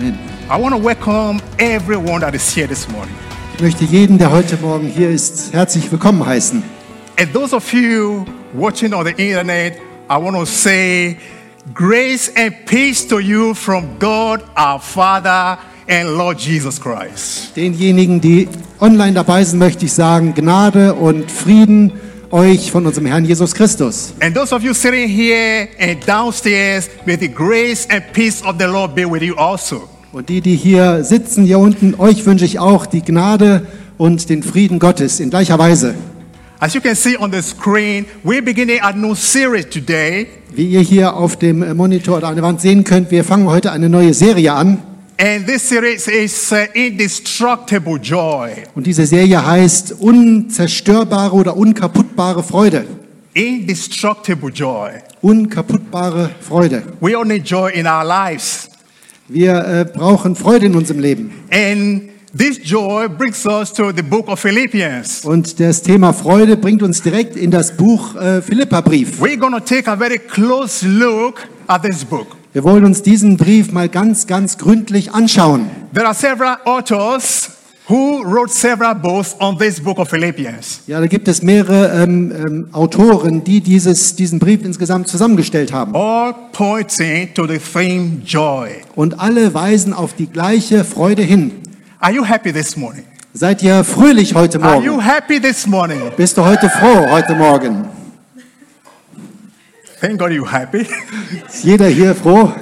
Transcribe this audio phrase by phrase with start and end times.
[0.00, 0.18] Amen.
[0.48, 3.14] I want to welcome everyone that is here this morning.
[3.54, 6.62] Ich möchte jeden, der heute Morgen hier ist, herzlich willkommen heißen.
[7.18, 8.24] And those of you
[8.54, 9.78] watching on the internet,
[10.08, 11.18] I want to say
[11.74, 17.54] grace and peace to you from God our Father and Lord Jesus Christ.
[17.54, 18.48] Denjenigen, die
[18.80, 21.92] online dabei sind, möchte ich sagen, Gnade und Frieden
[22.30, 24.14] euch von unserem Herrn Jesus Christus.
[24.20, 28.66] And those of you sitting here and downstairs, may the grace and peace of the
[28.66, 29.88] Lord be with you also.
[30.12, 34.42] Und die, die hier sitzen, hier unten, euch wünsche ich auch die Gnade und den
[34.42, 35.94] Frieden Gottes in gleicher Weise.
[36.58, 40.26] As you can see on the screen, we're beginning a new series today.
[40.54, 43.72] Wie ihr hier auf dem Monitor oder an der Wand sehen könnt, wir fangen heute
[43.72, 44.82] eine neue Serie an.
[45.22, 48.64] And this series is uh, Indestructible Joy.
[48.74, 52.86] Und diese Serie heißt unzerstörbare oder unkaputtbare Freude.
[53.34, 54.92] Indestructible Joy.
[55.20, 56.84] Unkaputtbare Freude.
[57.00, 58.70] We all need joy in our lives.
[59.28, 61.30] Wir äh, brauchen Freude in unserem Leben.
[61.50, 65.26] And this joy brings us to the book of Philippians.
[65.26, 69.20] Und das Thema Freude bringt uns direkt in das Buch äh, Philipperbrief.
[69.20, 72.39] We're going to take a very close look at this book.
[72.52, 75.70] Wir wollen uns diesen Brief mal ganz, ganz gründlich anschauen.
[75.94, 77.50] There are several authors
[77.88, 80.80] who wrote several books on this book of Philippians.
[80.88, 85.94] Ja, da gibt es mehrere ähm, ähm, Autoren, die dieses, diesen Brief insgesamt zusammengestellt haben.
[85.94, 88.70] all pointing to the theme joy.
[88.96, 91.52] Und alle weisen auf die gleiche Freude hin.
[92.00, 93.04] Are you happy this morning?
[93.32, 95.04] Seid ihr fröhlich heute Are you Morgen?
[95.04, 96.00] happy this morning?
[96.16, 97.84] Bist du heute froh heute Morgen?
[100.00, 100.86] Thank God you're happy.
[101.48, 102.52] Ist jeder hier froh?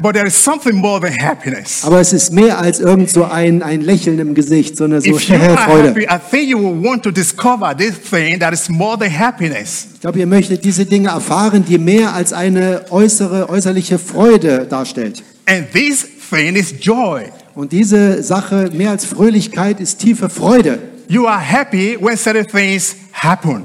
[0.00, 1.84] but there is something more than happiness.
[1.84, 5.28] Aber es ist mehr als irgend so ein, ein Lächeln im Gesicht, sondern so If
[5.28, 5.88] you are Freude.
[5.88, 9.88] happy, I think you will want to discover this thing that is more than happiness.
[9.94, 15.22] Ich glaube, ihr möchtet diese Dinge erfahren, die mehr als eine äußere, äußerliche Freude darstellt.
[15.46, 17.24] And this thing is joy.
[17.54, 20.78] Und diese Sache, mehr als Fröhlichkeit, ist tiefe Freude.
[21.08, 23.64] You are happy when certain things happen.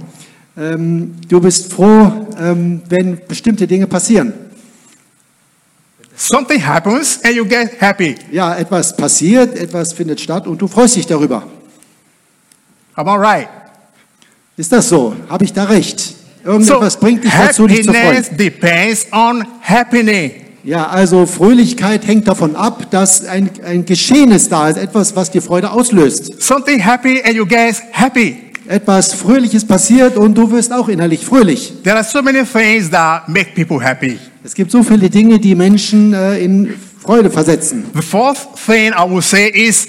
[0.58, 4.34] Ähm, du bist froh, ähm, wenn bestimmte Dinge passieren.
[6.16, 8.16] Something happens and you get happy.
[8.32, 11.44] Ja, etwas passiert, etwas findet statt und du freust dich darüber.
[12.94, 13.48] Am I right?
[14.56, 15.14] Ist das so?
[15.30, 16.16] Habe ich da recht?
[16.46, 18.38] Irgendetwas bringt dich dazu, dich zu happiness freuen.
[18.38, 20.32] depends on happening.
[20.64, 25.42] Ja, also Fröhlichkeit hängt davon ab, dass ein, ein Geschehnis da ist, etwas, was dir
[25.42, 26.42] Freude auslöst.
[26.42, 28.45] Something happy and you get happy.
[28.68, 31.74] Etwas Fröhliches passiert und du wirst auch innerlich fröhlich.
[31.84, 34.18] There are so many things that make people happy.
[34.44, 37.86] Es gibt so viele Dinge, die Menschen äh, in Freude versetzen.
[37.94, 39.88] The fourth thing I will say is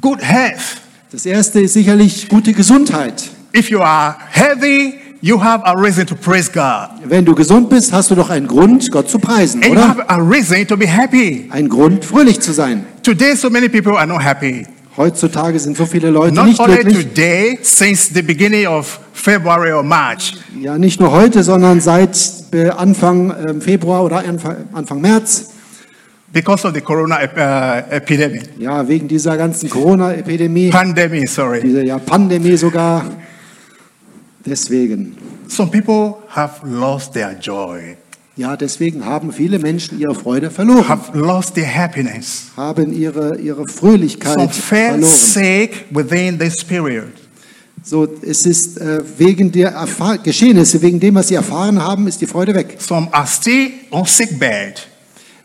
[0.00, 0.78] good health.
[1.10, 3.30] Das erste ist sicherlich gute Gesundheit.
[3.56, 6.90] If you are healthy, you have a reason to praise God.
[7.08, 9.88] Wenn du gesund bist, hast du doch einen Grund, Gott zu preisen, And you oder?
[9.88, 11.48] have a reason to be happy.
[11.50, 12.84] Ein Grund, fröhlich zu sein.
[13.02, 14.66] Today, so many people are not happy.
[14.98, 17.06] Heutzutage sind so viele Leute Not nicht only glücklich.
[17.06, 20.34] today, since the beginning of February or March.
[20.60, 22.18] Ja, nicht nur heute, sondern seit
[22.52, 25.50] äh, Anfang ähm, Februar oder Anfang, März.
[26.32, 28.50] Because of the corona uh, epidemic.
[28.58, 31.60] Ja, wegen dieser ganzen Corona-Epidemie, Pandemic, sorry.
[31.62, 33.04] dieser ja, Pandemie sogar.
[34.44, 35.16] Deswegen.
[35.46, 37.96] Some people have lost their joy,
[38.38, 42.52] Ja, deswegen haben viele Menschen ihre Freude verloren, have lost their happiness.
[42.56, 45.70] haben ihre, ihre Fröhlichkeit felt verloren.
[45.90, 47.08] within this period.
[47.82, 52.20] So, es ist äh, wegen der Erfahr Geschehnisse, wegen dem, was sie erfahren haben, ist
[52.20, 52.76] die Freude weg.
[52.78, 54.86] Some are still on sick bed.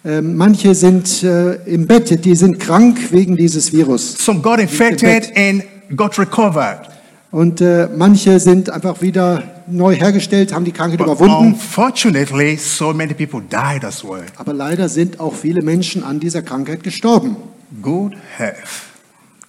[0.06, 4.24] Ähm, manche sind äh, im Bett, die sind krank wegen dieses Virus.
[4.24, 5.64] Some got infected and
[5.96, 6.93] got recovered.
[7.34, 11.54] Und äh, manche sind einfach wieder neu hergestellt, haben die Krankheit But überwunden.
[11.54, 14.22] unfortunately, so many people died as well.
[14.36, 17.36] Aber leider sind auch viele Menschen an dieser Krankheit gestorben.
[17.82, 18.84] Good health.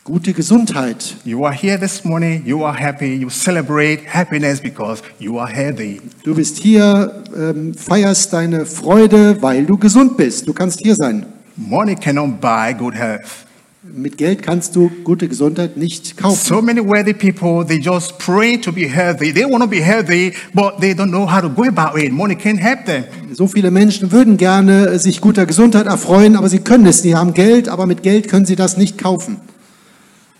[0.02, 1.14] Gute Gesundheit.
[1.26, 6.00] You are here this morning, you are happy, you celebrate happiness because you are healthy.
[6.24, 10.48] Du bist hier, ähm, feierst deine Freude, weil du gesund bist.
[10.48, 11.26] Du kannst hier sein.
[11.56, 13.43] Money cannot buy good health.
[13.92, 16.42] Mit Geld kannst du gute Gesundheit nicht kaufen.
[16.42, 19.30] So many wealthy people, they just pray to be healthy.
[19.30, 22.10] They want to be healthy, but they don't know how to go about it.
[22.10, 23.04] Money can't help them.
[23.34, 27.02] So viele Menschen würden gerne sich guter Gesundheit erfreuen, aber sie können es.
[27.02, 29.36] Sie haben Geld, aber mit Geld können sie das nicht kaufen.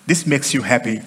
[0.08, 1.02] This makes you happy.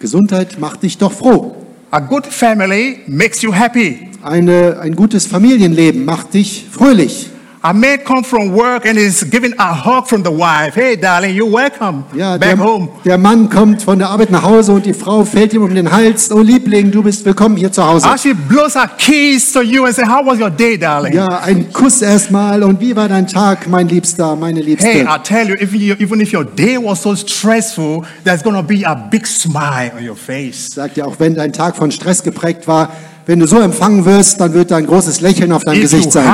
[0.00, 1.54] Gesundheit macht dich doch froh.
[1.92, 4.10] A good family makes you happy.
[4.22, 7.30] Eine, ein gutes Familienleben macht dich fröhlich.
[7.66, 10.76] A man comes from work and is given a hug from the wife.
[10.76, 12.88] Hey, darling, you're welcome Ja, back der, home.
[13.04, 15.90] der Mann kommt von der Arbeit nach Hause und die Frau fällt ihm um den
[15.90, 16.30] Hals.
[16.30, 18.08] Oh Liebling, du bist willkommen hier zu Hause.
[18.08, 21.14] As she blows her kiss to you and say, how was your day, darling?
[21.14, 24.86] Ja, ein Kuss erstmal und wie war dein Tag, mein Liebster, meine Liebste?
[24.86, 25.56] Hey, I tell you,
[25.98, 30.14] even, if your day was so stressful, there's to be a big smile on your
[30.16, 30.70] face.
[30.72, 32.90] Sagt ja, auch wenn dein Tag von Stress geprägt war,
[33.26, 36.24] wenn du so empfangen wirst, dann wird ein großes Lächeln auf deinem If Gesicht sein.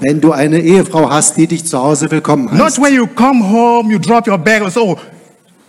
[0.00, 2.82] Wenn du eine Ehefrau hast, die dich zu Hause willkommen not heißt.
[2.82, 4.96] when you come home, you drop your bag and say, oh,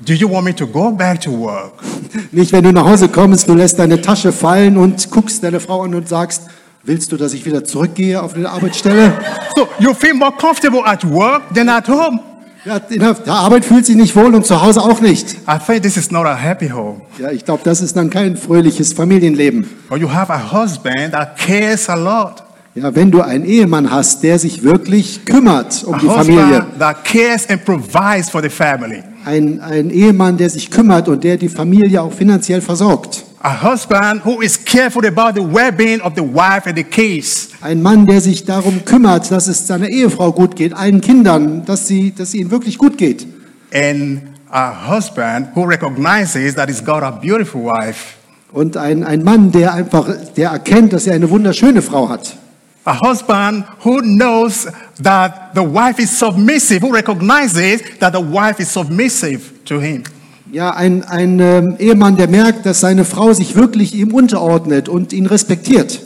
[0.04, 1.74] do you want me to go back to work?
[2.31, 5.84] Nicht, wenn du nach Hause kommst, du lässt deine Tasche fallen und guckst deine Frau
[5.84, 6.44] an und sagst,
[6.84, 9.13] willst du, dass ich wieder zurückgehe auf die Arbeitsstelle?
[9.56, 12.19] So you feel more comfortable at work than at home.
[12.63, 15.34] Ja, in der Arbeit fühlt sie nicht wohl und zu Hause auch nicht.
[15.48, 17.02] I think this is not a happy home.
[17.18, 19.68] Ja, ich glaube, das ist dann kein fröhliches Familienleben.
[19.90, 22.44] Or you have a husband that cares a lot.
[22.75, 26.66] Ja, wenn du einen Ehemann hast, der sich wirklich kümmert um A die Familie.
[26.78, 29.04] that cares and provides for the family.
[29.25, 33.24] Ein, ein Ehemann, der sich kümmert und der die Familie auch finanziell versorgt.
[33.43, 37.49] A husband who is careful about the well-being of the wife and the kids.
[37.61, 41.88] Ein Mann, der sich darum kümmert, dass es seiner Ehefrau gut geht, allen Kindern, dass,
[41.88, 43.25] sie, dass ihnen wirklich gut geht.
[43.73, 44.21] And
[44.51, 48.17] a husband who recognizes that he's got a beautiful wife.
[48.51, 50.07] Und ein, ein Mann, der einfach,
[50.38, 52.38] der erkennt, dass er eine wunderschöne Frau hat.
[52.85, 54.67] A husband who knows
[55.01, 60.03] that the wife is submissive, who recognizes that the wife is submissive to him.
[60.51, 65.13] Ja, ein, ein ähm, Ehemann, der merkt, dass seine Frau sich wirklich ihm unterordnet und
[65.13, 66.01] ihn respektiert.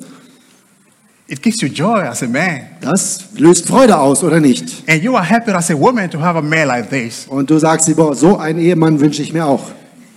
[1.27, 2.61] It gives you joy as a man.
[2.81, 4.83] Das löst Freude aus, oder nicht?
[4.87, 7.25] And you are happy as a woman to have a man like this.
[7.27, 9.71] Und du sagst boah, so einen Ehemann wünsche ich mir auch.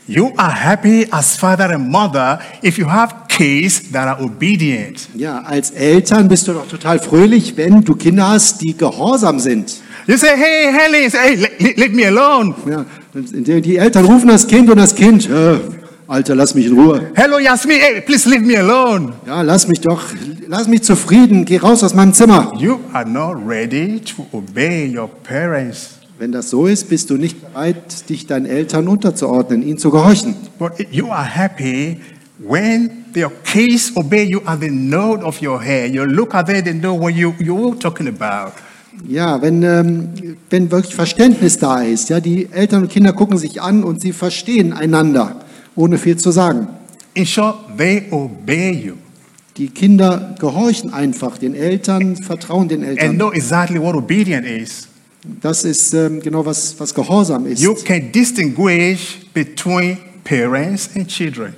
[0.07, 5.09] You are happy as father and mother if you have kids that are obedient.
[5.15, 9.81] Ja, als Eltern bist du doch total fröhlich, wenn du Kinder hast, die gehorsam sind.
[10.09, 12.55] You say, hey, Helen, say, hey, le- le- leave me alone.
[12.67, 15.59] Ja, die die Eltern rufen das Kind und das Kind, äh,
[16.07, 17.11] Alter, lass mich in Ruhe.
[17.15, 19.13] Hello, Yasmin, hey, please leave me alone.
[19.27, 20.01] Ja, lass mich doch,
[20.47, 22.51] lass mich zufrieden, geh raus aus meinem Zimmer.
[22.59, 25.99] You are not ready to obey your parents.
[26.19, 30.35] Wenn das so ist, bist du nicht bereit, dich deinen Eltern unterzuordnen, ihnen zu gehorchen.
[30.59, 32.01] But you are happy
[32.39, 35.87] when your kids obey you at the node of your hair.
[35.87, 38.53] You look at them, they know what you, you're talking about.
[39.07, 40.09] Ja, wenn, ähm,
[40.51, 44.13] wenn wirklich Verständnis da ist, ja, die Eltern und Kinder gucken sich an und sie
[44.13, 45.37] verstehen einander,
[45.77, 46.69] ohne viel zu sagen.
[47.15, 48.95] In short, they obey you
[49.57, 53.17] Die Kinder gehorchen einfach den Eltern, vertrauen den and Eltern.
[53.17, 54.89] know exactly what obedience is.
[55.41, 57.61] Das ist ähm, genau was, was Gehorsam ist.
[57.61, 61.55] You can distinguish between parents and children.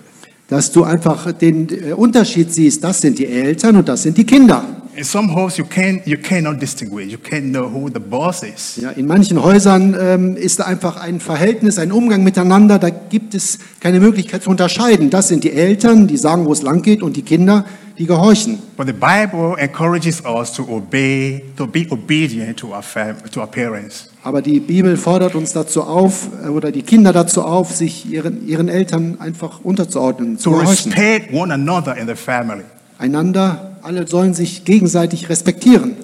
[0.49, 4.25] Dass du einfach den äh, Unterschied siehst, das sind die Eltern und das sind die
[4.25, 4.65] Kinder.
[4.97, 7.07] In some homes, you, can, you cannot distinguish.
[7.13, 8.77] You can't know who the boss is.
[8.77, 13.35] Ja, in manchen Häusern ähm, ist da einfach ein Verhältnis, ein Umgang miteinander, da gibt
[13.35, 15.09] es keine Möglichkeit zu unterscheiden.
[15.09, 17.65] Das sind die Eltern, die sagen, wo es lang geht, und die Kinder,
[17.99, 18.59] die gehorchen.
[18.77, 22.83] But the Bible encourages us to obey, to be obedient to our,
[23.31, 24.09] to our parents.
[24.25, 28.47] Aber die Bibel fordert uns dazu auf, äh, oder die Kinder dazu auf, sich ihren,
[28.47, 30.93] ihren Eltern einfach unterzuordnen, zu To gehorchen.
[30.93, 32.65] respect one another in the family.
[33.01, 35.97] Einander, alle sollen sich gegenseitig respektieren.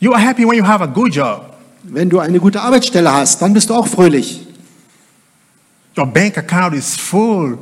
[0.00, 1.54] You are happy when you have a good job.
[1.84, 4.44] Wenn du eine gute Arbeitsstelle hast, dann bist du auch fröhlich.
[5.96, 7.58] Your bank account is full.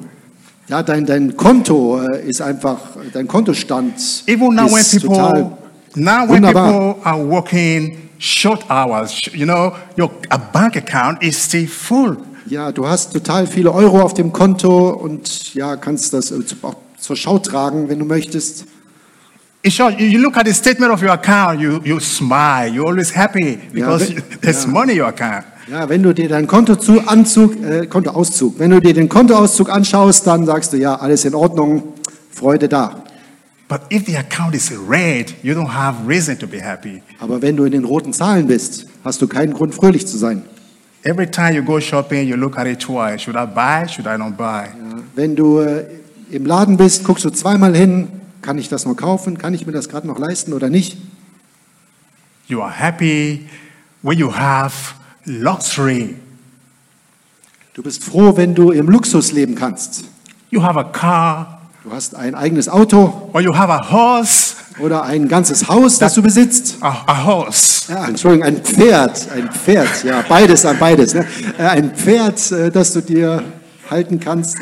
[0.68, 2.78] Ja, dein, dein Konto äh, ist einfach,
[3.12, 3.92] dein Kontostand
[4.26, 5.58] Even now when ist total people
[5.94, 6.94] now when wunderbar.
[6.94, 10.10] people are working short hours, you know, your
[10.54, 12.16] bank account is still full.
[12.46, 16.76] Ja, du hast total viele Euro auf dem Konto und ja, kannst das äh, auch
[17.04, 18.64] zur Schau tragen, wenn du möchtest.
[19.66, 23.58] Short, you, look at the statement of your account, you, you smile, you're always happy
[23.72, 24.72] because but- there's yeah.
[24.72, 25.44] money in your account.
[25.70, 30.44] Ja, wenn du dir deinen Kontoanzug, äh, Kontoauszug, wenn du dir den Kontoauszug anschaust, dann
[30.44, 31.94] sagst du, ja, alles in Ordnung,
[32.30, 33.04] Freude da.
[33.68, 37.02] But if the account is red, you don't have reason to be happy.
[37.18, 40.44] Aber wenn du in den roten Zahlen bist, hast du keinen Grund, fröhlich zu sein.
[41.02, 43.22] Every time you go shopping, you look at it twice.
[43.22, 43.88] Should I buy?
[43.88, 44.64] Should I not buy?
[44.66, 45.84] Ja, wenn du äh,
[46.30, 48.08] im Laden bist, guckst du zweimal hin,
[48.42, 50.98] kann ich das noch kaufen, kann ich mir das gerade noch leisten oder nicht?
[52.46, 53.48] You are happy
[54.02, 56.16] when you have luxury.
[57.72, 60.04] Du bist froh, wenn du im Luxus leben kannst.
[60.50, 64.54] You have a car Du hast ein eigenes Auto or you have a horse.
[64.78, 66.78] oder ein ganzes Haus, das du besitzt.
[66.80, 67.92] A, a horse.
[67.92, 71.12] Ja, Entschuldigung, ein Pferd, ein Pferd, ja, beides an beides.
[71.14, 71.26] Ne?
[71.58, 73.42] Äh, Ein Pferd, äh, das du dir
[73.90, 74.56] halten kannst.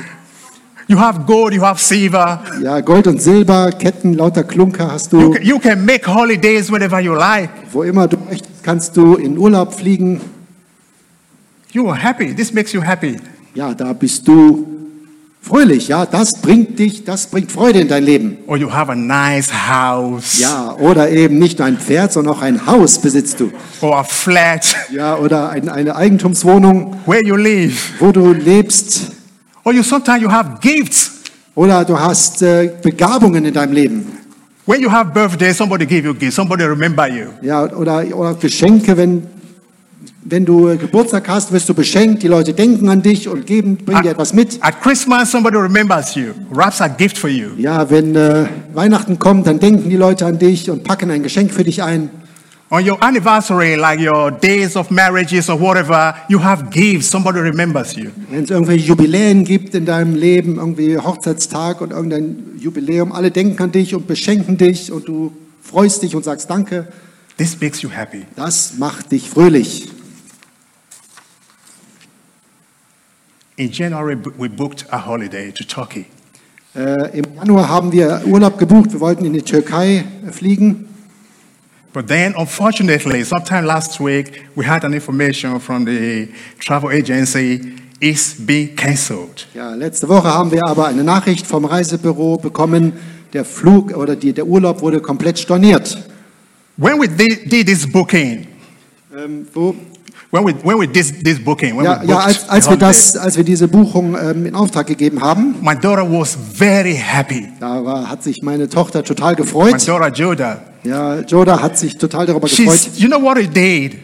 [0.92, 2.42] You have gold, you have silver.
[2.62, 5.30] Ja, Gold und Silber, Ketten, lauter Klunker hast You du.
[5.30, 7.48] can, you can make holidays whenever you like.
[7.72, 10.20] Wo immer du möchtest, kannst du in Urlaub fliegen.
[11.72, 12.34] You are happy.
[12.34, 13.16] This makes you happy.
[13.54, 14.66] Ja, da bist du
[15.40, 15.88] fröhlich.
[15.88, 18.36] Ja, das bringt dich, das bringt Freude in dein Leben.
[18.46, 20.38] Or you have a nice house.
[20.40, 23.50] Ja, oder eben nicht nur ein Pferd, sondern auch ein Haus besitzt du.
[23.80, 27.92] Or a flat Ja, oder ein, eine Eigentumswohnung, where you live.
[27.98, 29.12] wo du lebst.
[29.64, 31.20] Or you sometimes you have gifts.
[31.54, 34.06] Oder du hast äh, Begabungen in deinem Leben.
[34.66, 36.36] When you have birthday, somebody give you gifts.
[36.36, 37.26] Somebody remember you.
[37.42, 39.24] Ja, oder, oder Geschenke, wenn,
[40.24, 42.22] wenn du äh, Geburtstag hast, wirst du beschenkt.
[42.22, 44.58] Die Leute denken an dich und geben, bringen dir etwas mit.
[44.62, 46.32] At Christmas, somebody remembers you.
[46.50, 47.50] Wraps a gift for you.
[47.58, 51.52] Ja, wenn äh, Weihnachten kommt, dann denken die Leute an dich und packen ein Geschenk
[51.52, 52.08] für dich ein.
[52.74, 57.06] On your anniversary, like your days of marriages or whatever, you have gifts.
[57.06, 58.10] Somebody remembers you.
[58.30, 63.62] Wenn es irgendwelche Jubiläen gibt in deinem Leben, irgendwie Hochzeitstag und irgendein Jubiläum, alle denken
[63.62, 66.88] an dich und beschenken dich und du freust dich und sagst Danke.
[67.36, 68.24] This makes you happy.
[68.36, 69.90] Das macht dich fröhlich.
[73.56, 76.06] In January, we booked a holiday to Turkey.
[76.74, 78.94] Äh, Im Januar haben wir Urlaub gebucht.
[78.94, 80.88] Wir wollten in die Türkei fliegen.
[81.92, 87.60] But then, unfortunately, sometime last week, we had an information from the travel agency
[88.00, 89.46] it's being cancelled.
[89.54, 92.94] Ja, letzte Woche haben wir aber eine Nachricht vom Reisebüro bekommen.
[93.32, 95.96] Der Flug oder die, der Urlaub wurde komplett storniert.
[96.76, 98.46] When we did, did this booking,
[99.14, 99.74] Ähm, wo,
[100.30, 102.64] when we, when we did this booking, when ja, we ja, booked als, the als
[102.64, 106.36] wir holiday, das, als wir diese Buchung ähm, in Auftrag gegeben haben, my daughter was
[106.54, 107.48] very happy.
[107.60, 109.86] da war, hat sich meine Tochter total My gefreut.
[109.86, 110.62] daughter Joda.
[110.84, 112.78] Ja, Joda hat sich total darüber gefreut.
[112.78, 113.96] She's, you know what it did?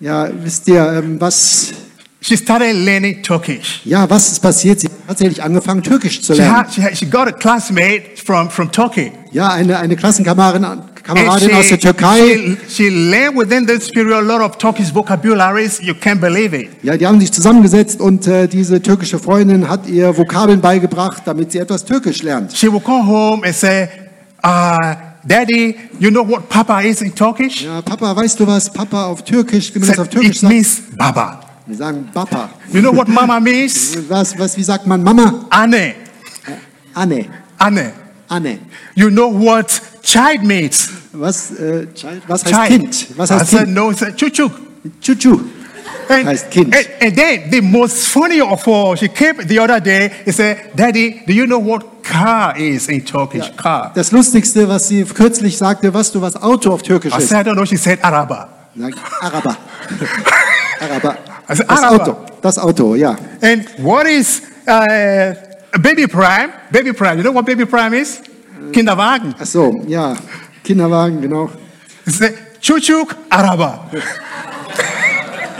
[0.00, 1.72] Ja, wisst ihr, ähm, was,
[2.20, 3.80] She started learning Turkish.
[3.84, 4.80] ja, was ist passiert?
[4.80, 6.56] Sie hat tatsächlich angefangen, Türkisch zu She, lernen.
[6.56, 9.12] had, she, had, she got a classmate from, from Turkey.
[9.32, 10.64] Ja, eine, eine Klassenkameradin
[11.02, 12.56] Kameradin aus der Türkei.
[12.68, 15.80] she, she learned within this period a lot of Turkish vocabularies.
[15.80, 16.70] You can't believe it.
[16.82, 21.50] Ja, die haben sich zusammengesetzt und äh, diese türkische Freundin hat ihr Vokabeln beigebracht, damit
[21.52, 22.52] sie etwas Türkisch lernt.
[22.56, 23.88] She will come home and say,
[24.44, 24.78] uh,
[25.24, 27.62] Daddy, you know what Papa is in Turkish?
[27.62, 28.72] Ja, Papa, weißt du was?
[28.72, 30.52] Papa auf Türkisch, wie man das auf Türkisch it sagt?
[30.52, 31.40] means Baba.
[31.66, 32.50] Wir sagen Papa.
[32.72, 33.96] You know what Mama means?
[34.08, 35.46] Was, was, wie sagt man Mama?
[35.50, 35.94] Anne.
[36.92, 37.26] Anne.
[37.56, 37.92] Anne.
[38.28, 38.58] Anne.
[38.96, 40.88] You know what child means?
[41.12, 42.68] Was, äh, Child, was heißt Child.
[42.68, 43.06] Kind?
[43.16, 43.74] Was I heißt said, Kind?
[43.74, 44.52] no, said, chuchuk.
[46.08, 46.74] And, Heißt Kind.
[46.74, 50.70] and, and then the most funny of all, she came the other day and said,
[50.74, 53.50] Daddy, do you know what car is in Turkish?
[53.56, 53.92] Car.
[53.94, 57.28] Das Lustigste, was sie kürzlich sagte, was du was Auto auf Türkisch I ist.
[57.28, 57.64] said, I don't know.
[57.64, 58.48] She said, Araba.
[58.76, 59.56] Sagt Araber.
[60.80, 61.16] Araber.
[61.46, 62.02] Also Das Araber.
[62.02, 62.16] Auto.
[62.40, 63.16] Das Auto, ja.
[63.42, 65.34] And what is uh,
[65.80, 66.52] baby prime?
[66.70, 67.16] Baby prime.
[67.18, 68.20] You know what baby prime is?
[68.72, 69.34] Kinderwagen.
[69.38, 70.16] Ach so, ja.
[70.64, 71.50] Kinderwagen, genau.
[72.60, 73.90] Chuchuk Araba.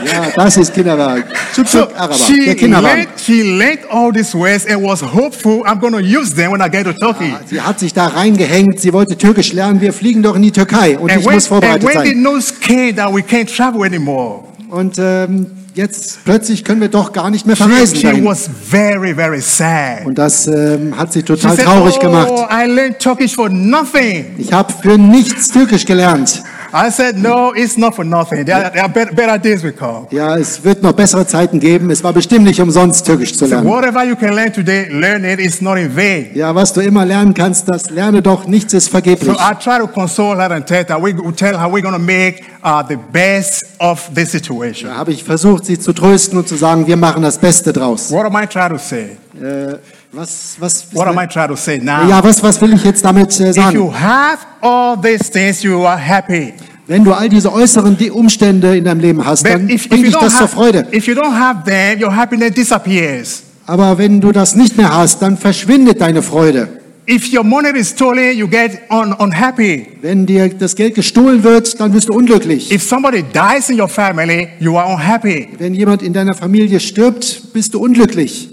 [0.05, 1.23] Ja, das ist Kinderwagen.
[1.55, 2.13] So Chuchuk Araber.
[2.15, 2.97] she Der Kinderwagen.
[3.03, 6.61] learned, she learned all these words and was hopeful I'm going to use them when
[6.61, 7.33] I get to Turkey.
[7.49, 9.81] Sie hat sich da reingehängt, sie wollte Türkisch lernen.
[9.81, 12.09] Wir fliegen doch in die Türkei und And ich when, muss and vorbereitet when the
[12.11, 12.21] sein.
[12.21, 15.45] news came that we can't travel anymore, Und ähm,
[15.75, 17.95] jetzt plötzlich können wir doch gar nicht mehr she, verreisen.
[17.97, 18.25] she dahin.
[18.25, 20.05] was very, very sad.
[20.05, 22.31] Und das ähm, hat sie She total said, traurig oh, gemacht.
[22.51, 24.25] I learned Turkish for nothing.
[24.37, 26.41] Ich habe für nichts Türkisch gelernt.
[26.75, 28.43] I said, no, it's not for nothing.
[28.45, 30.07] There, are- there are better, better days will come.
[30.09, 31.91] Ja, es wird noch bessere Zeiten geben.
[31.91, 33.67] Es war bestimmt nicht umsonst, Türkisch zu So lernen.
[33.69, 35.39] whatever you can learn today, learn it.
[35.39, 36.31] It's not in vain.
[36.33, 38.47] Ja, was du immer lernen kannst, das lerne doch.
[38.47, 39.35] Nichts ist So vergeblich.
[39.37, 41.99] I try to console her and tell her, we, we tell her we're going to
[41.99, 44.89] make uh, the best of this situation.
[44.89, 48.09] Da habe ich versucht, sie zu trösten und zu sagen, wir machen das Beste draus.
[48.11, 49.17] What am I trying to say?
[49.39, 49.77] Äh,
[50.13, 52.07] was, was, What am I trying to say now?
[52.07, 53.75] ja, was, was will ich jetzt damit äh, If sagen?
[53.75, 56.53] you have all these things, you are happy.
[56.85, 60.05] Wenn du all diese äußeren Umstände in deinem Leben hast, But dann if, if, bringt
[60.05, 60.79] you dich das don't zur Freude.
[60.79, 63.43] have, if you don't have them, your happiness disappears.
[63.65, 66.67] Aber wenn du das nicht mehr hast, dann verschwindet deine Freude.
[67.09, 69.87] If your money is stolen, you get un, unhappy.
[70.01, 72.71] Wenn dir das Geld gestohlen wird, dann bist du unglücklich.
[72.71, 75.49] If somebody dies in your family, you are unhappy.
[75.57, 78.49] Wenn jemand in deiner Familie stirbt, bist du unglücklich.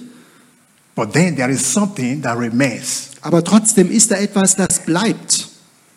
[1.00, 3.12] But then there is something that remains.
[3.22, 5.48] Aber trotzdem ist da etwas, das bleibt.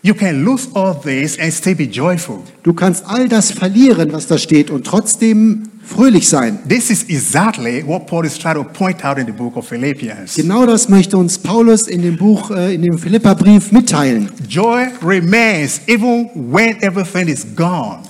[0.02, 2.40] You can lose all this and still be joyful.
[2.64, 6.60] Du kannst all das verlieren, was da steht, und trotzdem fröhlich sein.
[6.70, 10.36] This is exactly what Paul is trying to point out in the book of Philippians.
[10.36, 14.30] Genau das möchte uns Paulus in dem Buch, äh, in dem Philipperbrief mitteilen.
[14.48, 18.04] Joy remains even when everything is gone.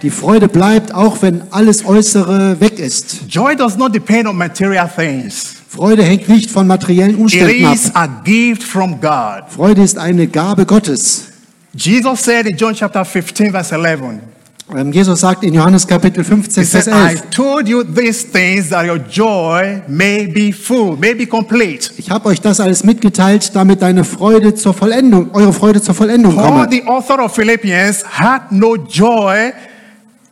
[0.00, 3.22] Die Freude bleibt, auch wenn alles Äußere weg ist.
[3.28, 5.55] Joy does not depend on material things.
[5.68, 7.74] Freude hängt nicht von materiellen It Umständen ab.
[7.74, 9.44] is a gift from God.
[9.48, 11.28] Freude ist eine Gabe Gottes.
[11.74, 14.20] Jesus said in John chapter 15, verse 11,
[14.74, 18.24] Ähm, Jesus sagt in Johannes Kapitel 15, He Vers said, I 11, told you these
[18.26, 21.90] things that your joy may be full, may be complete.
[21.98, 26.34] ich habe euch das alles mitgeteilt, damit deine Freude zur Vollendung, eure Freude zur Vollendung
[26.34, 26.68] Paul, komme.
[26.70, 29.52] the author of Philippians, had no joy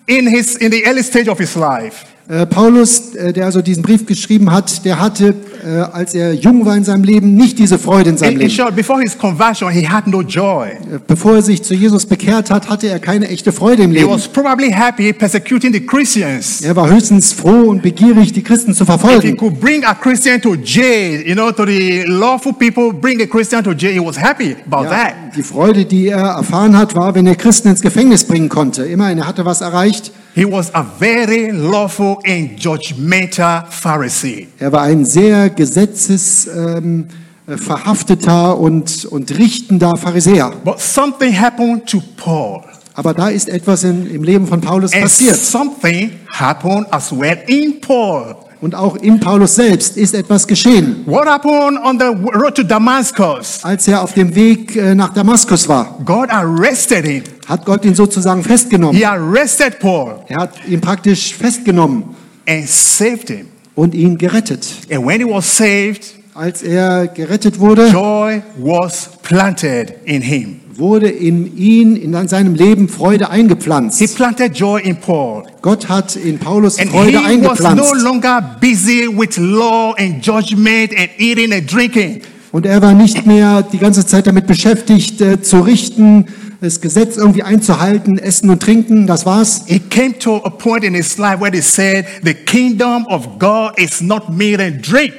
[0.07, 2.05] in his in the early stage of his life.
[2.27, 6.65] Äh, Paulus, äh, der also diesen Brief geschrieben hat, der hatte, äh, als er jung
[6.67, 8.51] war in seinem Leben, nicht diese Freude in seinem In, in Leben.
[8.51, 10.69] short, before his conversion, he had no joy.
[10.69, 13.99] Äh, Bevor er sich zu Jesus bekehrt hat, hatte er keine echte Freude im He
[14.01, 14.11] Leben.
[14.11, 16.61] was probably happy persecuting the Christians.
[16.61, 19.37] Er war höchstens froh und begierig, die Christen zu If he verfolgen.
[19.37, 23.63] could bring a Christian to jail, you know, to the lawful people, bring a Christian
[23.65, 25.15] to jail, he was happy about Ja, that.
[25.37, 28.85] die Freude, die er erfahren hat, war, wenn er Christen ins Gefängnis bringen konnte.
[28.85, 30.13] Immerhin, er hatte was erreicht.
[30.37, 34.49] He was a very lawful and judgmental Pharisee.
[34.59, 37.07] Er war ein sehr gesetzesverhafteter ähm,
[37.47, 40.53] äh, verhafteter und, und richtender Pharisäer.
[40.65, 42.63] But something happened to Paul.
[42.95, 45.37] Aber da ist etwas in, im Leben von Paulus And passiert.
[45.37, 48.37] something happened as well in Paul.
[48.61, 51.03] Und auch in Paulus selbst ist etwas geschehen.
[51.05, 53.61] What happened on the road to Damascus?
[53.63, 57.25] Als er auf dem Weg äh, nach Damaskus war, God arrested him.
[57.47, 58.97] hat Gott ihn sozusagen festgenommen.
[58.97, 62.05] He arrested Paul Er hat ihn praktisch festgenommen
[62.49, 63.49] and saved him.
[63.75, 64.67] Und ihn gerettet.
[64.91, 70.61] And when he was saved, Als er gerettet wurde, joy was planted in him.
[70.77, 74.17] wurde in ihn, in seinem Leben Freude He eingepflanzt.
[74.17, 75.45] planted joy in Paul.
[75.63, 78.03] Gott hat in Paulus And Freude he was no eingepflanzt.
[78.03, 82.21] longer busy with law and judgment and eating and drinking.
[82.51, 86.27] Und er war nicht mehr die ganze Zeit damit beschäftigt, äh, zu richten,
[86.65, 89.65] das Gesetz irgendwie einzuhalten, essen und trinken, das war's.
[89.67, 93.79] He came to a point in his life where he said, The kingdom of God
[93.79, 95.13] is not meat and drink.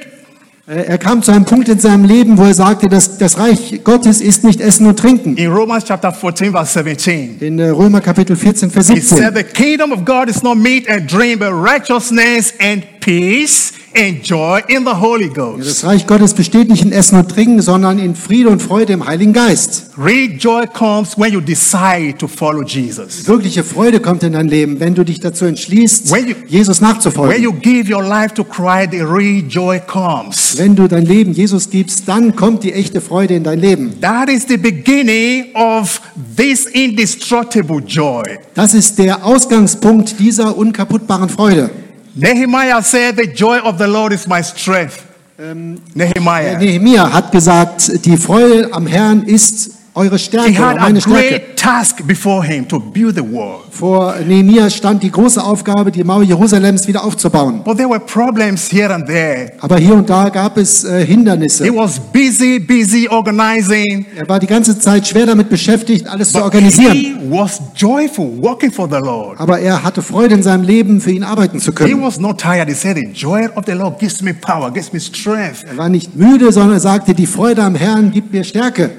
[0.68, 4.20] Er kam zu einem Punkt in seinem Leben, wo er sagte, dass das Reich Gottes
[4.20, 5.36] ist nicht Essen und Trinken.
[5.36, 9.34] In Romans chapter 14, verse 17, In äh, Römer Kapitel 14, Vers he said, 17.
[9.34, 14.60] The kingdom of God is not meat and drink, but righteousness and peace and joy
[14.68, 15.66] in the Holy Ghost.
[15.68, 19.06] Das Reich Gottes besteht nicht in Essen und Trinken, sondern in Friede und Freude im
[19.06, 19.86] Heiligen Geist.
[19.98, 23.26] Real joy comes when you decide to follow Jesus.
[23.26, 26.88] Wirkliche Freude kommt in dein Leben, wenn du dich dazu entschließt, When you- Jesus When
[26.90, 27.42] nachzufolgen.
[27.42, 30.56] you give your life to Christ, the real joy comes.
[30.58, 33.94] Wenn du dein Leben Jesus gibst, dann kommt die echte Freude in dein Leben.
[34.00, 36.00] That is the beginning of
[36.36, 38.22] this indestructible joy.
[38.54, 41.70] Das ist der Ausgangspunkt dieser unkaputtbaren Freude.
[42.16, 45.04] Nehemiah said, The joy of the Lord is my strength.
[45.38, 46.58] Nehemiah.
[46.58, 51.00] Nehemia hat gesagt, die Freude am Herrn ist eure He Stärke, had oder a meine
[51.00, 51.28] Stärke.
[51.28, 53.60] great task before him to build the wall.
[53.70, 57.62] Vor Nehemia stand die große Aufgabe, die Mauer Jerusalems wieder aufzubauen.
[57.64, 59.52] But there were problems here and there.
[59.60, 61.74] Aber hier und da gab es äh, He Hindernisse.
[61.74, 64.06] was busy, busy organizing.
[64.16, 66.92] Er war die ganze Zeit schwer damit beschäftigt, alles zu But organisieren.
[66.92, 69.40] he was joyful, working for the Lord.
[69.40, 72.02] Aber er hatte Freude in seinem Leben, für ihn arbeiten zu He können.
[72.02, 72.68] was not tired.
[72.68, 75.64] He said, The joy of the Lord gives me power, gives me strength.
[75.68, 78.90] Er war nicht müde, sondern er sagte, die Freude am Herrn gibt mir Stärke.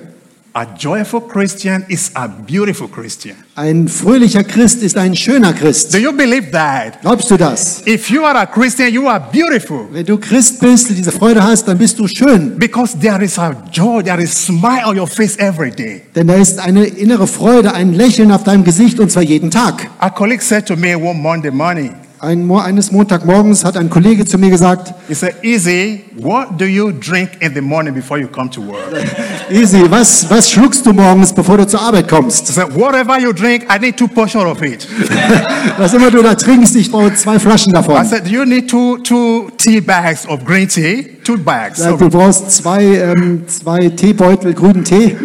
[3.56, 5.93] Ein fröhlicher Christ ist ein schöner Christ.
[5.93, 7.00] Do you believe that?
[7.02, 7.84] Glaubst du das?
[7.86, 9.88] If you are a Christian, you are beautiful.
[9.91, 12.58] Wenn du Christ bist und diese Freude hast, dann bist du schön.
[12.58, 16.02] Because there is a joy, there is smile on your face every day.
[16.15, 19.88] Denn da ist eine innere Freude, ein Lächeln auf deinem Gesicht und zwar jeden Tag.
[20.00, 24.39] A colleague said to me one Monday morning, Ein, eines Montagmorgens hat ein Kollege zu
[24.39, 28.62] mir gesagt, said, Easy, what do you drink in the morning before you come to
[28.62, 28.80] work?
[29.51, 32.47] Easy, was, was schluckst du morgens, bevor du zur Arbeit I kommst?
[32.47, 34.88] said, Whatever you drink, I need two portions of it.
[35.77, 38.03] Was immer du da trinkst, ich brauche zwei Flaschen I davon.
[38.06, 41.17] said, Do you need two, two tea bags of green tea?
[41.23, 45.15] Two bags of Du brauchst zwei, ähm, zwei Teebeutel grünen Tee.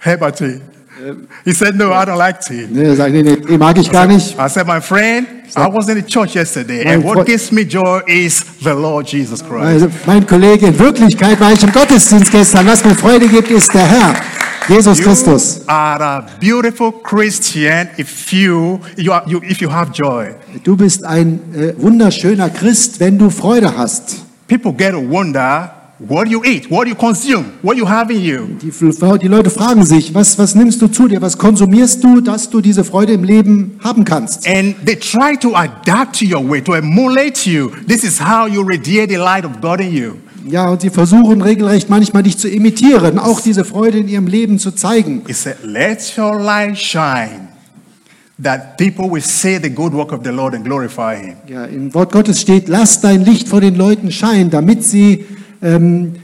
[0.00, 0.60] herbal tea.
[1.44, 2.66] He said, No, I don't like tea.
[2.70, 4.36] Nee, sag, nee, nee, Tee mag ich gar nicht.
[4.38, 8.00] I said, My friend, I was in the church yesterday, and what gives me joy
[8.06, 9.84] is the Lord Jesus Christ.
[9.84, 12.66] Also, mein Kollege, in Wirklichkeit war ich im Gottesdienst gestern.
[12.66, 14.14] Was mir Freude gibt, ist der Herr,
[14.68, 15.58] Jesus Christus.
[15.58, 20.34] You are a beautiful Christian if you, you, are, you, if you have joy.
[20.64, 24.16] Du bist ein äh, wunderschöner Christ, wenn du Freude hast.
[24.48, 28.46] People get to wonder what you eat, what you consume, what you have in you.
[28.62, 32.48] Die, die Leute fragen sich, was, was nimmst du zu dir, was konsumierst du, dass
[32.50, 34.46] du diese Freude im Leben haben kannst?
[34.46, 37.70] And they try to adapt to your way, to emulate you.
[37.86, 40.12] This is how you radiate the light of God in you.
[40.48, 44.58] Ja, und sie versuchen regelrecht manchmal dich zu imitieren, auch diese Freude in ihrem Leben
[44.58, 45.22] zu zeigen.
[45.26, 47.48] He said, Let your light shine.
[48.40, 51.36] that people will see the good work of the Lord and glorify Him.
[51.48, 55.24] Ja, im Wort Gottes steht, lass dein Licht vor den Leuten scheinen, damit sie
[55.62, 56.14] ähm,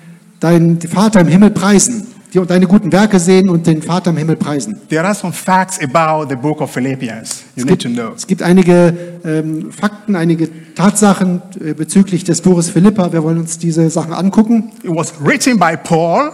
[0.41, 4.37] deinen Vater im Himmel preisen, die deine guten Werke sehen und den Vater im Himmel
[4.37, 4.77] preisen.
[4.89, 8.13] There are some facts about the book of Philippians you Es need gibt, to know.
[8.17, 8.93] es gibt einige
[9.25, 13.13] ähm, Fakten, einige Tatsachen äh, bezüglich des Buches Philippa.
[13.13, 14.73] Wir wollen uns diese Sachen angucken.
[14.83, 16.33] It was written by Paul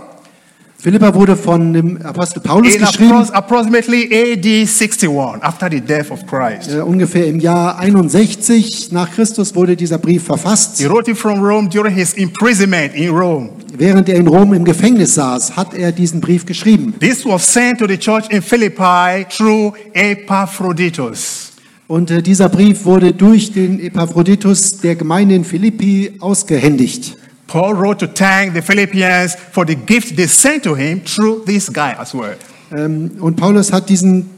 [0.83, 5.09] Philippa wurde von dem Apostel Paulus in geschrieben, appro- approximately AD 61,
[5.43, 6.73] after the death of Christ.
[6.75, 10.79] äh, ungefähr im Jahr 61 nach Christus wurde dieser Brief verfasst.
[10.79, 13.51] He wrote it from Rome during his imprisonment in Rome.
[13.77, 16.95] Während er in Rom im Gefängnis saß, hat er diesen Brief geschrieben.
[16.99, 21.53] This was sent to the church in Philippi through Epaphroditus.
[21.89, 27.17] Und äh, dieser Brief wurde durch den Epaphroditus der Gemeinde in Philippi ausgehändigt.
[27.51, 31.69] Paul wrote to thank the Philippians for the gift they sent to him through this
[31.69, 32.37] guy as well.
[32.73, 34.31] Ähm, Und Paulus hat diesen,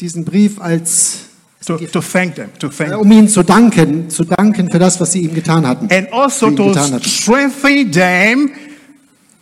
[0.00, 1.28] diesen Brief als,
[1.66, 5.12] To, to thank them, to thank um ihnen zu danken, zu danken für das, was
[5.12, 5.88] sie ihm getan hatten.
[5.92, 6.72] And also to
[7.04, 8.50] strengthen them,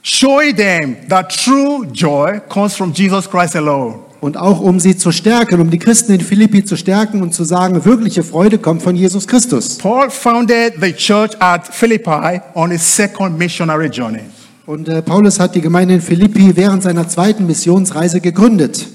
[0.02, 4.00] show them that true joy comes from Jesus Christ alone.
[4.20, 7.44] Und auch um sie zu stärken, um die Christen in Philippi zu stärken und zu
[7.44, 9.78] sagen, wirkliche Freude kommt von Jesus Christus.
[9.78, 14.20] Paul founded the church at Philippi on his second missionary journey.
[14.66, 18.86] Und äh, Paulus hat die Gemeinde in Philippi während seiner zweiten Missionsreise gegründet.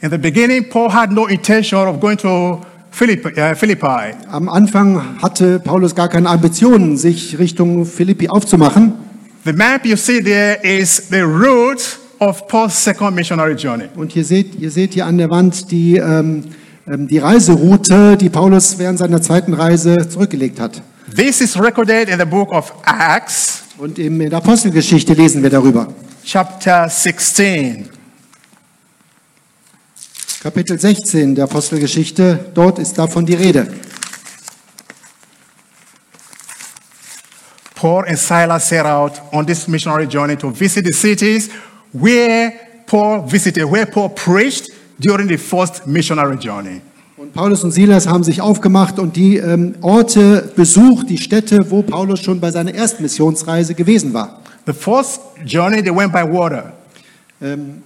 [0.00, 3.28] In the beginning, Paul had no intention of going to Philippi.
[3.40, 4.14] Uh, Philippi.
[4.28, 8.94] Am Anfang hatte Paulus gar keine Ambitionen, sich Richtung Philippi aufzumachen.
[9.44, 13.88] The map you see there is the route of Paul's second missionary journey.
[13.96, 16.44] Und hier seht, ihr seht hier an der Wand die, ähm,
[16.86, 20.80] ähm, die Reiseroute, die Paulus während seiner zweiten Reise zurückgelegt hat.
[21.16, 25.88] This is recorded in the book of Acts, Und in der Apostelgeschichte lesen wir darüber.
[26.24, 27.88] chapter 16.
[30.40, 33.66] Kapitel 16 der Apostelgeschichte, dort ist davon die Rede.
[37.74, 41.50] Paul and Silas set out on this missionary journey to visit the cities
[41.92, 42.52] where
[42.86, 46.80] Paul visited, where Paul preached during the first missionary journey.
[47.16, 51.82] Und Paulus und Silas haben sich aufgemacht und die ähm, Orte besucht, die Städte, wo
[51.82, 54.40] Paulus schon bei seiner ersten Missionsreise gewesen war.
[54.66, 56.72] The first journey, they went by water.
[57.40, 57.82] Ähm.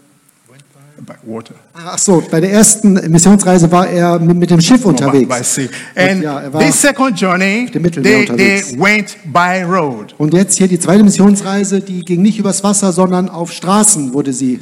[1.74, 5.54] Ach so, bei der ersten Missionsreise war er mit, dem Schiff By, by unterwegs.
[5.54, 5.68] sea.
[5.94, 8.78] And ja, er war this second journey, they, they unterwegs.
[8.78, 10.14] went by road.
[10.18, 14.32] Und jetzt hier die zweite Missionsreise, die ging nicht übers Wasser, sondern auf Straßen wurde
[14.32, 14.61] sie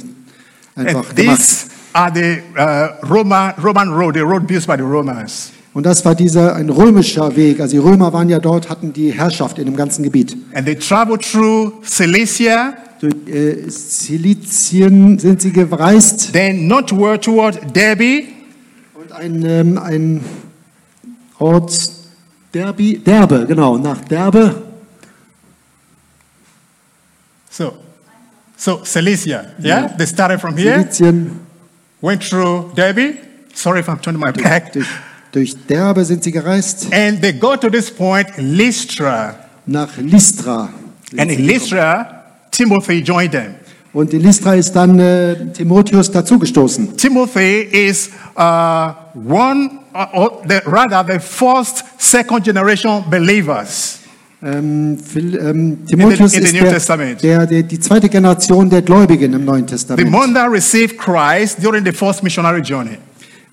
[0.75, 1.37] einfach And gemacht.
[1.37, 5.51] these are the uh, Roman, Roman road, the road built by the Romans.
[5.73, 7.59] Und das war dieser ein römischer Weg.
[7.59, 10.37] Also die Römer waren ja dort, hatten die Herrschaft in dem ganzen Gebiet.
[10.53, 18.27] And they traveled through Cilicia, Durch äh, Silizien sind sie gereist then northward toward Derby,
[18.93, 20.21] und ein, ähm, ein
[21.37, 21.91] Ort
[22.53, 24.63] Derby, Derbe, genau, nach Derbe.
[27.49, 27.73] So,
[28.55, 29.89] so Cilicia, yeah?
[29.97, 31.39] They started from here, Silizien,
[32.01, 33.17] went through Derby.
[33.53, 34.71] Sorry if I'm turning my back.
[34.73, 34.87] durch,
[35.31, 39.35] durch Derbe sind sie gereist, And they got to this point, Lystra.
[39.65, 40.69] nach Lystra.
[41.17, 42.24] And in Lystra,
[42.55, 43.55] Timothy joined them.
[43.93, 46.97] Und in Lystra ist dann äh, Timotheus dazugestoßen.
[46.97, 48.91] Timothy is uh,
[49.25, 53.99] one, uh, or the, rather, the first, second generation believers.
[54.43, 57.23] Ähm, Phil, ähm, Timotheus in the ist New der, Testament.
[57.23, 60.11] der, der, die zweite Generation der Gläubigen im Neuen The Testament.
[60.11, 62.97] mother received Christ during the first missionary journey.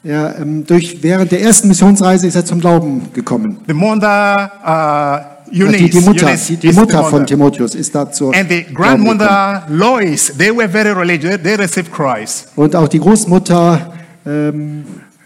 [0.05, 3.59] Er, ähm, durch, während der ersten Missionsreise ist er zum Glauben gekommen.
[3.69, 7.27] The mother, uh, Eunice, die Mutter, Eunice die, die Mutter von.
[7.27, 11.39] Timotheus ist da zur And the grandmother, Lois, they were very religious.
[11.43, 12.49] They received Christ.
[12.57, 13.93] Und auch die Großmutter
[14.27, 14.85] ähm,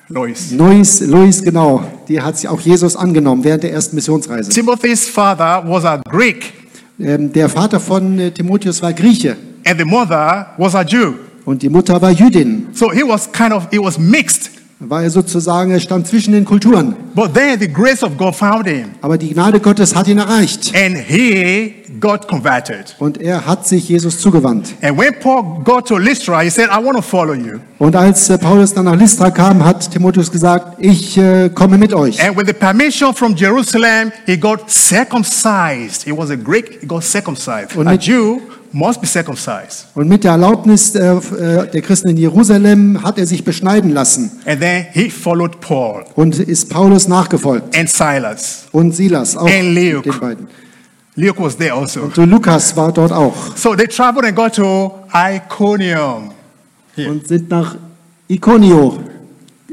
[0.09, 0.53] Lois.
[0.53, 4.51] Lois, Lois, genau, die hat sich auch Jesus angenommen während der ersten Missionsreise.
[4.51, 6.53] Timothy's father was a Greek,
[6.99, 9.37] Ähm, der Vater von äh, Timotheus war Grieche
[9.67, 11.13] and the mother was a Jew.
[11.45, 12.69] und die Mutter war Jüdin.
[12.73, 14.51] So he was kind of, he was mixed.
[14.79, 16.95] War er sozusagen, er stand zwischen den Kulturen.
[17.15, 20.75] But then the grace of God found him, Aber die Gnade Gottes hat ihn erreicht
[20.77, 22.95] and he got converted.
[22.99, 24.75] und er hat sich Jesus zugewandt.
[24.83, 27.59] And when Paul got to Lystra, he said, I want to follow you.
[27.79, 31.95] Und als äh, Paulus dann nach Lystra kam, hat Timotheus gesagt, ich äh, komme mit
[31.95, 32.23] euch.
[32.23, 36.05] And with the permission from Jerusalem, he got circumcised.
[36.05, 37.75] He was a Greek, he got circumcised.
[37.77, 38.41] Und a mit- Jew
[38.77, 39.87] must be circumcised.
[39.95, 44.31] Und mit der Erlaubnis äh, äh, der Christen in Jerusalem hat er sich beschneiden lassen
[44.45, 47.75] And then he followed Paul und ist Paulus nachgefolgt.
[47.77, 48.67] and Silas.
[48.73, 50.03] Und Silas auch, And Luke.
[50.11, 50.47] den beiden.
[51.15, 52.03] Luke was there also.
[52.03, 56.33] Und so Lukas war dort auch So they traveled and got to Iconium.
[56.95, 57.11] Here.
[57.11, 57.77] und sind nach
[58.29, 58.99] Iconio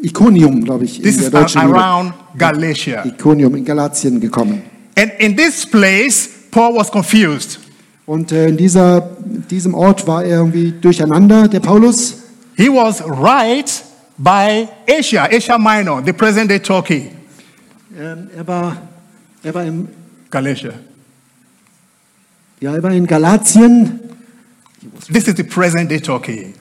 [0.02, 3.06] Iconium, glaube ich, in This der is deutschen around Galatia.
[3.06, 4.62] Iconium in Galatien gekommen.
[4.98, 7.60] And in this place, Paul was confused.
[8.06, 9.02] Und äh, in dieser,
[9.50, 12.24] diesem Ort war er irgendwie durcheinander, der Paulus.
[12.56, 13.84] He was right
[14.18, 17.12] by Asia, Asia Minor, the present day Turkey.
[17.98, 18.78] Ähm, er, war,
[19.42, 19.88] er, war im,
[20.30, 20.74] Galatia.
[22.60, 24.00] ja, er war in Galatien.
[25.12, 26.54] This is the present day Turkey.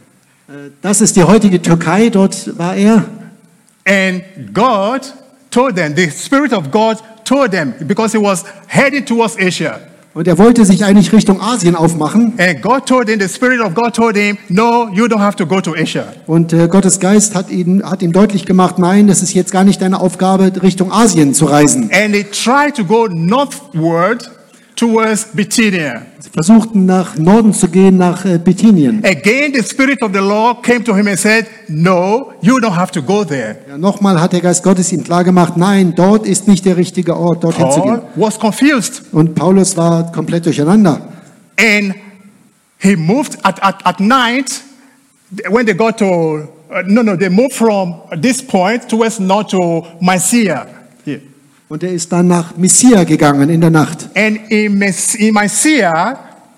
[0.48, 3.04] Äh, Das ist die heutige Türkei, dort war er.
[3.84, 4.22] And
[4.54, 5.12] God
[5.50, 9.80] told them, the Spirit of God told them, because he was heading towards Asia.
[10.14, 12.34] Und er wollte sich eigentlich Richtung Asien aufmachen.
[12.36, 15.46] And God told him, the Spirit of God told him, no, you don't have to
[15.46, 16.04] go to Asia.
[16.26, 19.64] Und äh, Gottes Geist hat, ihn, hat ihm deutlich gemacht, nein, das ist jetzt gar
[19.64, 21.90] nicht deine Aufgabe, Richtung Asien zu reisen.
[21.92, 24.30] And they tried to go northward
[24.82, 26.02] towards Bithynia.
[26.18, 29.04] Sie versuchten nach Norden zu gehen, nach äh, Bithynien.
[29.04, 32.90] Again, the Spirit of the Lord came to him and said, no, you don't have
[32.90, 33.58] to go there.
[33.68, 37.44] Ja, Nochmal hat der Geist Gottes ihm klargemacht, nein, dort ist nicht der richtige Ort,
[37.44, 38.00] dorthin zu gehen.
[38.00, 39.02] Paul was confused.
[39.12, 41.00] Und Paulus war komplett durcheinander.
[41.56, 41.94] And
[42.78, 44.62] he moved at, at, at night,
[45.48, 49.86] when they got to, uh, no, no, they moved from this point towards north to
[50.00, 50.66] Mysia.
[51.72, 54.10] Und er ist dann nach Missia gegangen in der Nacht.
[54.14, 55.34] And in, Mess- in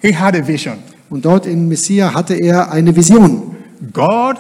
[0.03, 0.79] he had a vision.
[1.09, 3.55] Und dort in Missia hatte er eine Vision.
[3.93, 4.39] God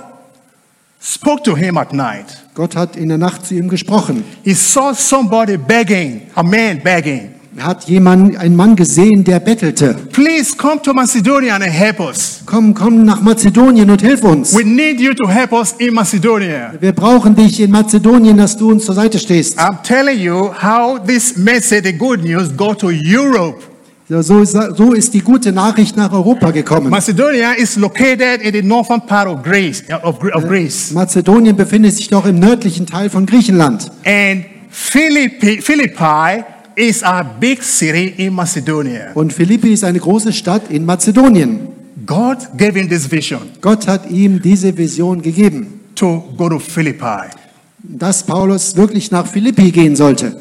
[1.00, 2.26] spoke to him at night.
[2.56, 4.24] Gott hat in der Nacht zu ihm gesprochen.
[4.42, 9.94] He saw somebody begging, a man begging, hat jemanden, einen Mann gesehen, der bettelte.
[10.12, 12.40] please come to Macedonia and help us.
[12.46, 14.54] Komm, komm nach Mazedonien und hilf uns.
[14.56, 16.72] We need you to help us in Macedonia.
[16.80, 19.58] Wir brauchen dich in Mazedonien, dass du uns zur Seite stehst.
[19.58, 23.58] I'm telling you how this message, the good news, go to Europe.
[24.08, 26.90] Ja, So ist, so ist die gute Nachricht nach Europa gekommen.
[26.90, 29.82] Macedonia is located in the northern part of Greece.
[30.02, 30.90] Of, Gre- of Greece.
[30.92, 33.90] Mazedonien befindet sich doch im nördlichen Teil von Griechenland.
[34.04, 36.44] And Philippi, Philippi
[36.76, 39.12] is a big city in Macedonia.
[39.14, 41.68] Und Philippi ist eine große Stadt in Mazedonien.
[42.06, 47.28] God gave him this vision Gott hat ihm diese Vision gegeben, to go to Philippi.
[47.82, 50.36] dass Paulus wirklich nach Philippi gehen sollte.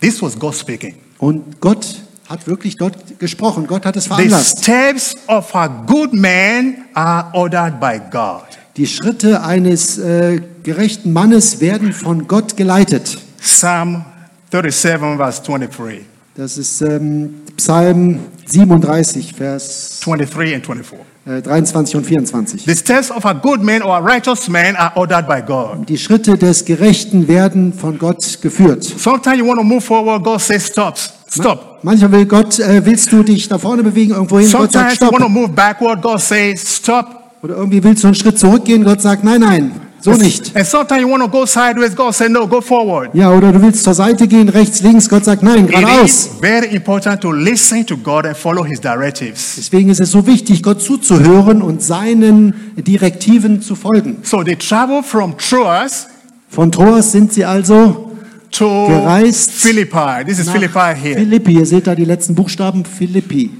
[0.00, 0.94] This was God speaking.
[1.18, 3.66] Und Gott hat wirklich dort gesprochen.
[3.66, 4.60] Gott hat es The veranlasst.
[4.60, 8.42] steps of a good man are ordered by God.
[8.76, 13.18] Die Schritte eines äh, gerechten Mannes werden von Gott geleitet.
[13.40, 14.04] Psalm
[14.50, 16.00] 37, verse 23.
[16.36, 20.98] Das ist ähm, Psalm 37, Vers 23 and 24.
[21.26, 22.64] äh, 23 und 24.
[22.64, 25.88] The steps of a good man or a righteous man are ordered by God.
[25.88, 28.84] Die Schritte des Gerechten werden von Gott geführt.
[28.84, 30.96] Sometimes you want to move forward, God says stop,
[31.28, 31.80] stop.
[31.82, 35.00] Manchmal will Gott, äh, willst du dich nach vorne bewegen, irgendwo hin, Gott sagt Sometimes
[35.00, 35.30] you want to Stopp.
[35.32, 37.06] move backward, God says stop.
[37.42, 40.54] Oder irgendwie willst du einen Schritt zurückgehen, Gott sagt Nein, nein, so nicht.
[40.56, 43.10] And sometimes you want to go sideways, God says no, go forward.
[43.14, 46.04] Ja, oder du willst zur Seite gehen, rechts, links, Gott sagt Nein, It geradeaus.
[46.04, 49.54] is very important to listen to God and follow His directives.
[49.56, 54.18] Deswegen ist es so wichtig, Gott zuzuhören und seinen Direktiven zu folgen.
[54.22, 56.06] So they travel from Troas
[56.48, 58.04] Von Troas sind sie also
[58.50, 60.24] Gereist Philippi.
[60.26, 61.16] This is Philippi here.
[61.16, 61.52] Philippi.
[61.52, 63.50] Ihr seht da die letzten Buchstaben, Philippi.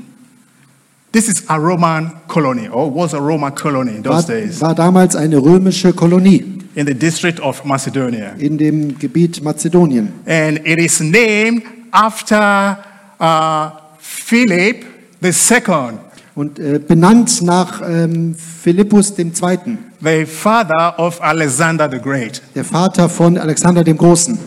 [1.10, 4.74] This is a Roman colony, or was a Roman colony in War, those days, war
[4.74, 6.44] damals eine römische Kolonie
[6.74, 8.34] in the district of Macedonia.
[8.38, 10.12] in dem Gebiet Mazedonien.
[10.26, 12.78] And it is named after
[13.18, 14.84] uh, Philip
[15.22, 16.00] the second,
[16.34, 19.32] Und äh, benannt nach ähm, Philippus II.,
[20.00, 22.42] the father of Alexander the Great.
[22.54, 24.38] der Vater von Alexander dem Großen.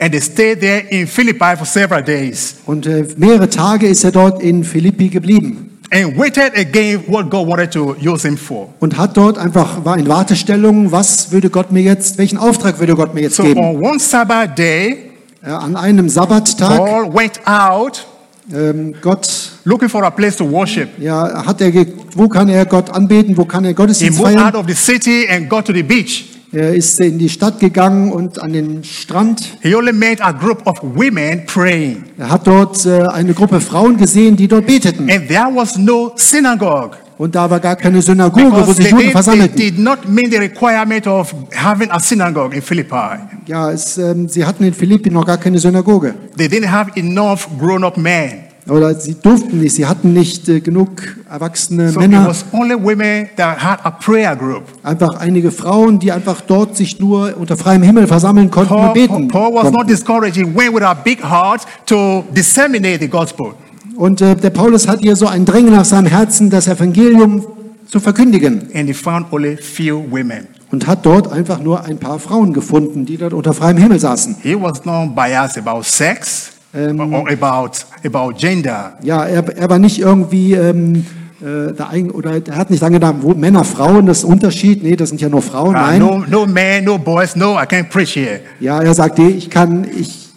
[0.00, 4.10] And they stayed there in Philippi for several days Und äh, mehrere Tage ist er
[4.10, 8.68] dort in Philippi geblieben and waited again what God wanted to use him for.
[8.80, 12.94] und hat dort einfach, war in Wartestellung, was würde Gott mir jetzt, welchen Auftrag würde
[12.94, 13.60] Gott mir jetzt So geben?
[13.60, 15.06] on one Sabbath day,
[15.42, 18.06] Äh, an einem Sabbattag, Paul went out
[18.52, 19.28] ähm, Gott,
[19.64, 20.88] looking for a place to worship.
[20.98, 21.72] ja, hat er,
[22.14, 24.56] wo kann er Gott anbeten, wo kann er He Gottesdienst moved out feiern?
[24.56, 26.26] of the city and got to the beach.
[26.52, 29.56] Er ist in die Stadt gegangen und an den Strand.
[29.62, 32.04] He only met a group of women praying.
[32.18, 35.08] Er hat dort äh, eine Gruppe Frauen gesehen, die dort beteten.
[35.08, 36.96] And there was no synagogue.
[37.18, 39.56] Und da war gar keine Synagoge, wo Because sich they Juden versammelten.
[39.56, 43.18] did not meet the requirement of having a synagogue in Philippi.
[43.46, 46.14] Ja, es, ähm, sie hatten in Philippi noch gar keine Synagoge.
[46.36, 48.49] They didn't have enough grown-up men.
[48.70, 50.90] Oder sie durften nicht, sie hatten nicht äh, genug
[51.28, 52.26] erwachsene So it Männer.
[52.28, 54.62] was only women that had a prayer group.
[54.82, 58.92] Einfach einige Frauen, die einfach dort sich nur unter freiem Himmel versammeln konnten und Paul,
[58.92, 59.28] beten.
[59.28, 59.88] Paul was not konnten.
[59.88, 60.36] discouraged.
[60.36, 63.54] He went with a big heart to disseminate the gospel.
[63.96, 67.44] Und äh, der Paulus hat hier so ein Drängen nach seinem Herzen, das Evangelium
[67.86, 68.68] zu verkündigen.
[68.74, 70.46] And he found only few women.
[70.70, 74.36] und hat dort einfach nur ein paar Frauen gefunden, die dort unter freiem Himmel saßen.
[74.42, 78.92] He was not biased about sex or about, about gender.
[79.02, 81.04] Ja, er, er war nicht irgendwie ähm,
[81.40, 84.82] äh, da ein, oder er hat nicht angedacht, wo Männer, Frauen, das ist ein Unterschied.
[84.82, 85.70] Nee, das sind ja nur Frauen.
[85.74, 85.98] Uh, Nein.
[85.98, 88.40] no, no men, no boys, no, I can't preach here.
[88.60, 90.28] Ja, er sagte, ich kann, ich,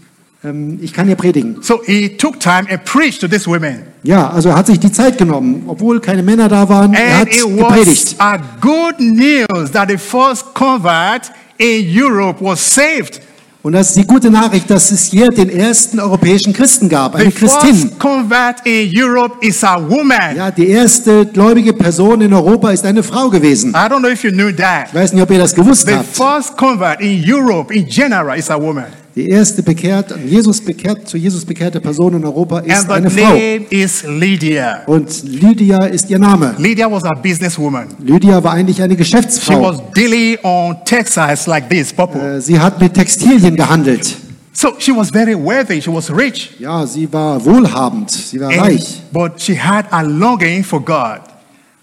[0.43, 1.57] ähm, ich kann hier predigen.
[1.61, 3.83] So he took time and preached to these women.
[4.03, 6.93] Ja, also er hat sich die Zeit genommen, obwohl keine Männer da waren.
[6.93, 8.15] Er And hat it gepredigt.
[8.17, 13.21] was a good news that the first convert in Europe was saved.
[13.63, 17.21] Und das ist die gute Nachricht, dass es hier den ersten europäischen Christen gab, The
[17.23, 17.73] eine Christin.
[17.75, 20.35] first convert in Europe is a woman.
[20.35, 23.69] Ja, die erste gläubige Person in Europa ist eine Frau gewesen.
[23.71, 24.87] I don't know if you knew that.
[24.89, 26.13] Ich weiß nicht, ob ihr das gewusst The habt.
[26.13, 28.87] first convert in Europe in general is a woman.
[29.15, 33.21] Die erste bekehrt, Jesus bekehrt, zu Jesus bekehrte Person in Europa ist eine Frau.
[33.29, 34.81] name is Lydia.
[34.87, 36.55] Und Lydia ist ihr Name.
[36.57, 37.89] Lydia was a businesswoman.
[38.03, 39.61] Lydia war eigentlich eine She Geschäftsfrau.
[39.61, 42.37] was dealing on textiles like this, purple.
[42.37, 44.17] Äh, Sie hat mit Textilien gehandelt.
[44.51, 45.79] So she was very wealthy.
[45.79, 46.51] She was rich.
[46.59, 48.99] Ja, sie war wohlhabend, sie war And- reich.
[49.11, 51.19] but she had a longing for God.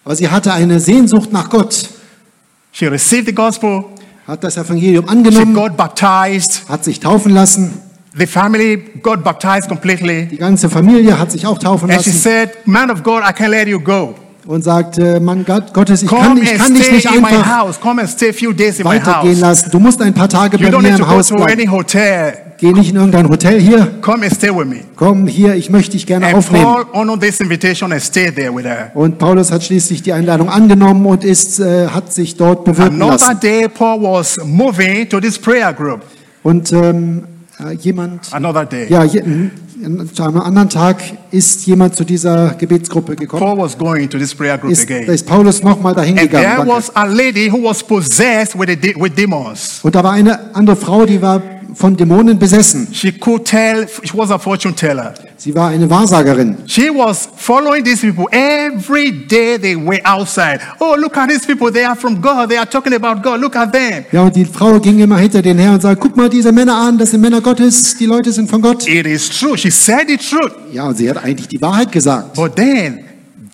[0.05, 1.89] Aber sie hatte eine Sehnsucht nach Gott,
[2.73, 3.85] She received the gospel.
[4.31, 6.63] Hat das Evangelium She angenommen, got baptized.
[6.69, 7.73] hat sich taufen lassen.
[8.17, 10.27] The family got baptized completely.
[10.27, 13.33] Die ganze Familie hat sich auch taufen And she lassen said, Man of God, I
[13.33, 14.15] can't let you go.
[14.51, 17.31] Und sagt, äh, Mann Gott, Gottes, ich kann, ich kann dich nicht einfach
[18.85, 19.71] weitergehen lassen.
[19.71, 21.71] Du musst ein paar Tage You bei mir im Haus bleiben.
[21.71, 22.35] hotel.
[22.59, 23.87] Geh nicht in irgendein Hotel hier.
[24.03, 24.81] Come and stay with me.
[24.97, 26.65] Komm hier, ich möchte dich gerne And aufnehmen.
[26.65, 28.91] Paul honored this invitation and stayed there with her.
[28.95, 33.13] Und Paulus hat schließlich die Einladung angenommen und ist, äh, hat sich dort bewirken Another
[33.29, 33.41] lassen.
[33.41, 36.01] day, Paul was moving to this prayer group.
[36.43, 37.23] Und ähm,
[37.65, 38.87] äh, jemand, Another day.
[38.91, 39.53] ja, je, n-
[40.15, 43.43] zu einem anderen Tag ist jemand zu dieser Gebetsgruppe gekommen.
[43.43, 45.09] Paul was going to this prayer group Ist, da again.
[45.09, 46.69] ist Paulus nochmal dahin And there gegangen.
[46.69, 49.81] was a lady who was possessed with, a de- with demons.
[49.83, 51.41] Und da war eine andere Frau, die war
[51.75, 52.89] von Dämonen besessen.
[52.93, 55.15] She could tell, she was a fortune teller.
[55.37, 56.57] Sie war eine Wahrsagerin.
[56.67, 60.61] She was following these people every day they were outside.
[60.79, 61.73] Oh, look at these people.
[61.73, 62.51] They are from God.
[62.51, 63.41] They are talking about God.
[63.41, 64.05] Look at them.
[64.13, 66.77] Ja, und die Frau ging immer hinter den her und sagte, guck mal diese Männer
[66.77, 68.87] an, das sind Männer Gottes, die Leute sind von Gott.
[68.87, 69.57] It is true.
[69.57, 70.53] She said the truth.
[70.73, 72.35] Ja, und sie hat eigentlich die Wahrheit gesagt.
[72.35, 73.05] But then,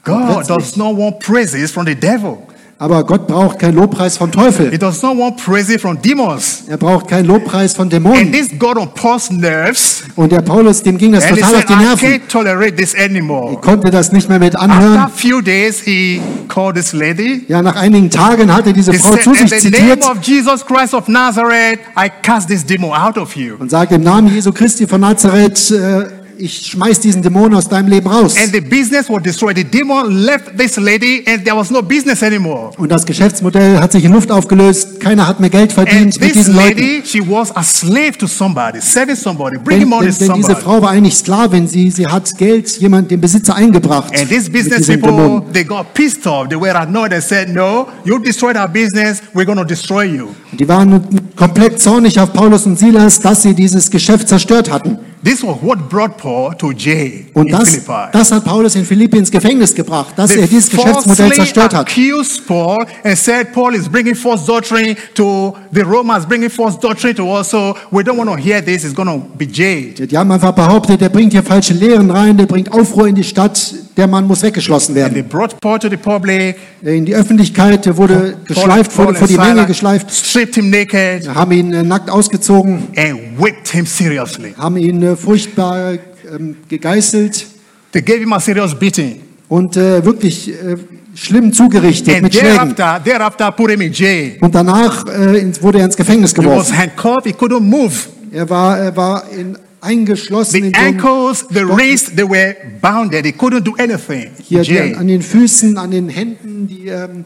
[0.05, 2.38] God does not want praises from the devil.
[2.79, 4.71] Aber Gott braucht keinen Lobpreis vom Teufel.
[4.71, 6.65] He does not want praises from demons.
[6.69, 8.31] Er braucht keinen Lobpreis von And Dämonen.
[8.33, 10.03] this got on Paul's nerves.
[10.15, 12.09] Und der Paulus, dem ging das And total auf said, die I Nerven.
[12.09, 13.57] can't tolerate this anymore.
[13.62, 14.99] Konnte das nicht mehr mit After anhören.
[14.99, 17.47] a few days, he called this lady.
[17.49, 20.03] Ja, nach einigen Tagen hat er diese He Frau said, zu In sich the name
[20.03, 23.55] of Jesus Christ of Nazareth, I cast this demon out of you.
[23.59, 26.05] und sagt, im Namen Jesu Christi von Nazareth, äh,
[26.38, 28.35] ich schmeiß diesen Dämon aus deinem Leben raus.
[28.37, 29.57] And the business was destroyed.
[29.57, 32.70] The demon left this lady, and there was no business anymore.
[32.77, 35.01] Und das Geschäftsmodell hat sich in Luft aufgelöst.
[35.01, 36.79] Keiner hat mehr Geld And verdient mit this diesen Leuten.
[36.79, 40.49] lady, she was a slave to somebody, serving somebody, Denn, bringing money to denn diese
[40.53, 40.64] somebody.
[40.64, 41.66] Frau war eigentlich Sklavin.
[41.66, 44.12] Sie, sie hat Geld jemand dem Besitzer eingebracht.
[44.18, 45.53] And these mit business people, Dämonen.
[45.53, 46.49] they got pissed off.
[46.49, 50.29] They were annoyed and said, No, you destroyed our business, we're going to destroy you.
[50.53, 51.03] Die waren
[51.37, 54.99] komplett zornig auf Paulus und Silas, dass sie dieses Geschäft zerstört hatten.
[55.27, 57.93] This was what brought Paul to jail Und in das, Philippi.
[58.12, 61.81] das hat Paulus in Philippi ins Gefängnis gebracht, dass They er dieses Geschäftsmodell zerstört hat.
[61.89, 67.12] accused Paul and said Paul is bringing false doctrine to the Romans, bringing false doctrine
[67.17, 67.51] to us.
[67.51, 68.85] So we don't want to hear this.
[68.85, 69.99] It's going to be jailed.
[70.11, 73.25] Die haben einfach behauptet, der bringt hier falsche Lehren rein, der bringt Aufruhr in die
[73.25, 75.29] Stadt, der Mann muss weggeschlossen They werden.
[75.29, 76.55] brought Paul to the public.
[76.83, 81.51] In die Öffentlichkeit, der wurde geschleift, wurde vor die Menge geschleift, stripped him naked haben
[81.51, 84.55] ihn äh, nackt ausgezogen, and whipped him seriously.
[84.57, 85.94] haben ihn äh, furchtbar
[86.35, 87.46] ähm, gegeißelt
[87.92, 89.22] They gave him a serious beating.
[89.48, 90.76] und äh, wirklich äh,
[91.14, 92.74] schlimm zugerichtet And mit Schlägen.
[92.74, 94.37] thereafter, thereafter put him in jail.
[94.40, 96.79] Und danach äh, wurde er ins Gefängnis He was geworfen.
[96.79, 97.24] handcuffed.
[97.26, 97.94] He couldn't move.
[98.33, 103.24] Er war, er war in, eingeschlossen The in ankles, the wrists, they were bounded.
[103.24, 104.31] He couldn't do anything.
[104.42, 104.94] Hier an jail.
[105.07, 107.24] den Füßen, an den Händen, die, ähm,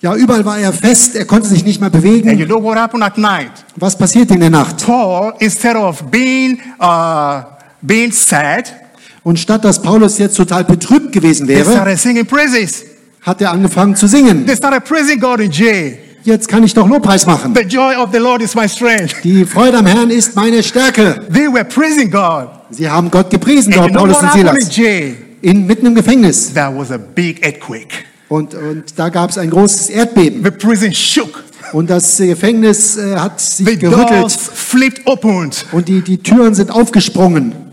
[0.00, 2.46] ja, überall war er fest, er konnte sich nicht mehr And you bewegen.
[2.46, 3.50] know what happened at night?
[3.76, 4.84] Was passiert in der Nacht?
[4.84, 7.42] Paul, instead of being uh,
[7.80, 8.72] being sad,
[9.22, 11.84] Und statt dass Paulus jetzt total betrübt gewesen wäre,
[13.22, 14.46] hat er angefangen zu singen.
[14.46, 15.98] They started praising God in jail.
[16.22, 17.54] Jetzt kann ich doch Lobpreis machen.
[17.54, 19.16] The joy of the Lord is my strength.
[19.24, 21.24] Die Freude am Herrn ist meine Stärke.
[21.32, 22.48] They were praising God.
[22.70, 24.78] Sie haben Gott gepriesen dort, Paulus und Silas.
[25.42, 26.52] In, mitten im Gefängnis.
[26.52, 28.04] There was a big earthquake.
[28.28, 30.42] Und, und da gab es ein großes Erdbeben.
[30.42, 31.44] The prison shook.
[31.72, 34.32] Und das Gefängnis äh, hat The sich doors gerüttelt.
[34.32, 35.50] flipped open.
[35.72, 37.65] Und die, die Türen sind aufgesprungen.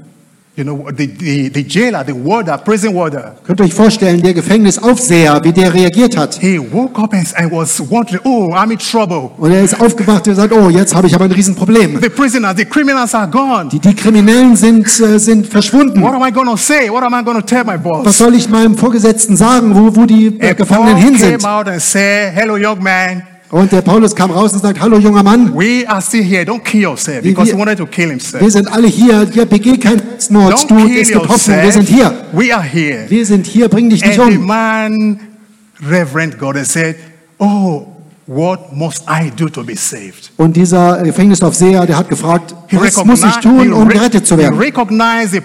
[0.55, 4.35] You know, the, the, the jailer, the warder, prison warder, Könnt ihr euch vorstellen, der
[4.35, 6.35] Gefängnisaufseher, wie der reagiert hat.
[6.39, 9.31] he woke up and, was wondering, oh, I'm in trouble.
[9.39, 11.99] Und er ist aufgewacht und sagt, oh, jetzt habe ich aber ein Riesenproblem.
[11.99, 13.67] The prisoners, the criminals are gone.
[13.69, 15.99] Die, die Kriminellen sind, äh, sind verschwunden.
[16.03, 16.87] What am I to say?
[16.87, 18.17] What am I to tell my Was boss?
[18.19, 21.45] soll ich meinem Vorgesetzten sagen, wo, wo die äh, Gefangenen hin came sind?
[21.45, 23.23] out and said, hello, young man.
[23.53, 26.43] Und der Paulus kam raus und sagt, hallo junger Mann, We are still here.
[26.43, 28.41] Don't kill yourself Wir- because he wir- wanted to kill himself.
[28.43, 31.71] wir sind alle hier, ja, begeh keinen Selbstmord, Don't du, kill es gibt Hoffnung, wir
[31.71, 32.25] sind hier.
[32.31, 33.05] We are here.
[33.09, 34.45] Wir sind hier, bring dich nicht And the um.
[34.47, 35.19] man,
[35.87, 36.95] Reverend God, said,
[37.37, 37.85] Oh,
[38.27, 40.31] what must I do to be saved?
[40.37, 44.37] Und dieser Gefängnisaufseher, der hat gefragt, He was muss ich tun, um re- gerettet zu
[44.37, 44.55] werden?
[44.59, 44.71] the
[45.29, 45.41] the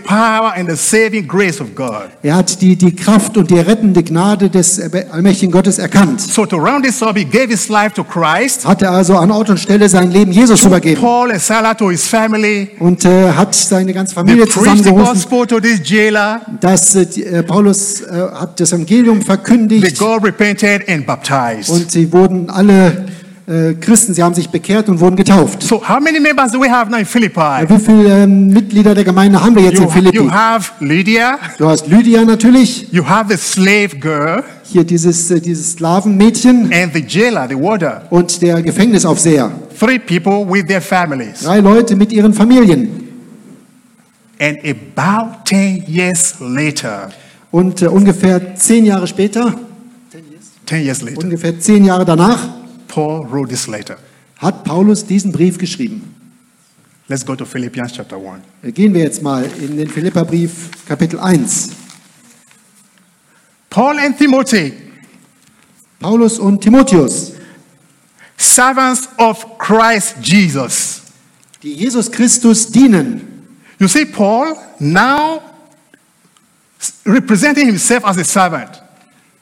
[1.74, 2.08] God.
[2.22, 6.20] Er hat die, die Kraft und die rettende Gnade des allmächtigen Gottes erkannt.
[6.20, 9.30] So to round this up, he gave his life to Christ, Hat er also an
[9.30, 12.70] Ort und Stelle sein Leben Jesus übergeben Paul and Silas to his family.
[12.78, 15.14] und äh, hat seine ganze They Familie preached the zusammengerufen.
[15.14, 16.40] gospel to this jailer.
[16.60, 21.68] Dass äh, äh, Paulus äh, hat das Evangelium They verkündigt got repented and baptized.
[21.70, 25.62] und sie wurden alle äh, Christen, sie haben sich bekehrt und wurden getauft.
[25.62, 27.40] So how many members do we have now in Philippi?
[27.66, 30.16] Wie viele ähm, Mitglieder der Gemeinde haben wir jetzt You, in Philippi?
[30.18, 35.40] you have Lydia, Du hast Lydia natürlich, you have the slave girl, hier dieses, äh,
[35.40, 38.02] dieses Sklavenmädchen and the jailer, the warder.
[38.10, 39.50] und der Gefängnisaufseher.
[39.78, 41.40] Three people with their families.
[41.40, 43.08] Drei Leute mit ihren Familien.
[44.40, 47.08] And about 10 years later,
[47.50, 49.54] Und äh, ungefähr zehn Jahre später,
[50.66, 52.57] 10 years later, ungefähr zehn Jahre danach,
[52.88, 53.98] Paul wrote this letter.
[54.38, 56.14] hat Paulus diesen Brief geschrieben.
[57.08, 58.42] Let's go to Philippians chapter 1.
[58.62, 61.70] Äh, Gehen wir jetzt mal in den Philipperbrief Kapitel 1.
[63.70, 64.72] Paul and Timothy,
[66.00, 67.32] Paulus und Timotheus,
[68.36, 71.02] servants of Christ Jesus.
[71.62, 73.46] die Jesus Christus dienen.
[73.78, 75.42] You see, Paul now
[77.04, 78.80] representing himself as a servant.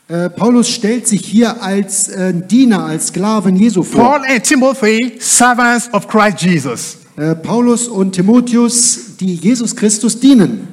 [0.08, 4.00] Äh, Paulus stellt sich hier als äh, Diener, als Sklaven Jesu vor.
[4.00, 6.98] Paul and Timothy, servants of Christ Jesus.
[7.16, 10.68] Äh, Paulus und Timotheus, die Jesus Christus dienen.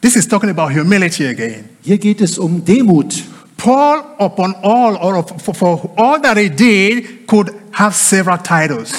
[0.00, 1.64] This is talking about humility again.
[1.82, 3.22] Hier geht es um Demut.
[3.58, 8.92] Paul, upon all, or for, for all that he did, could have several titles.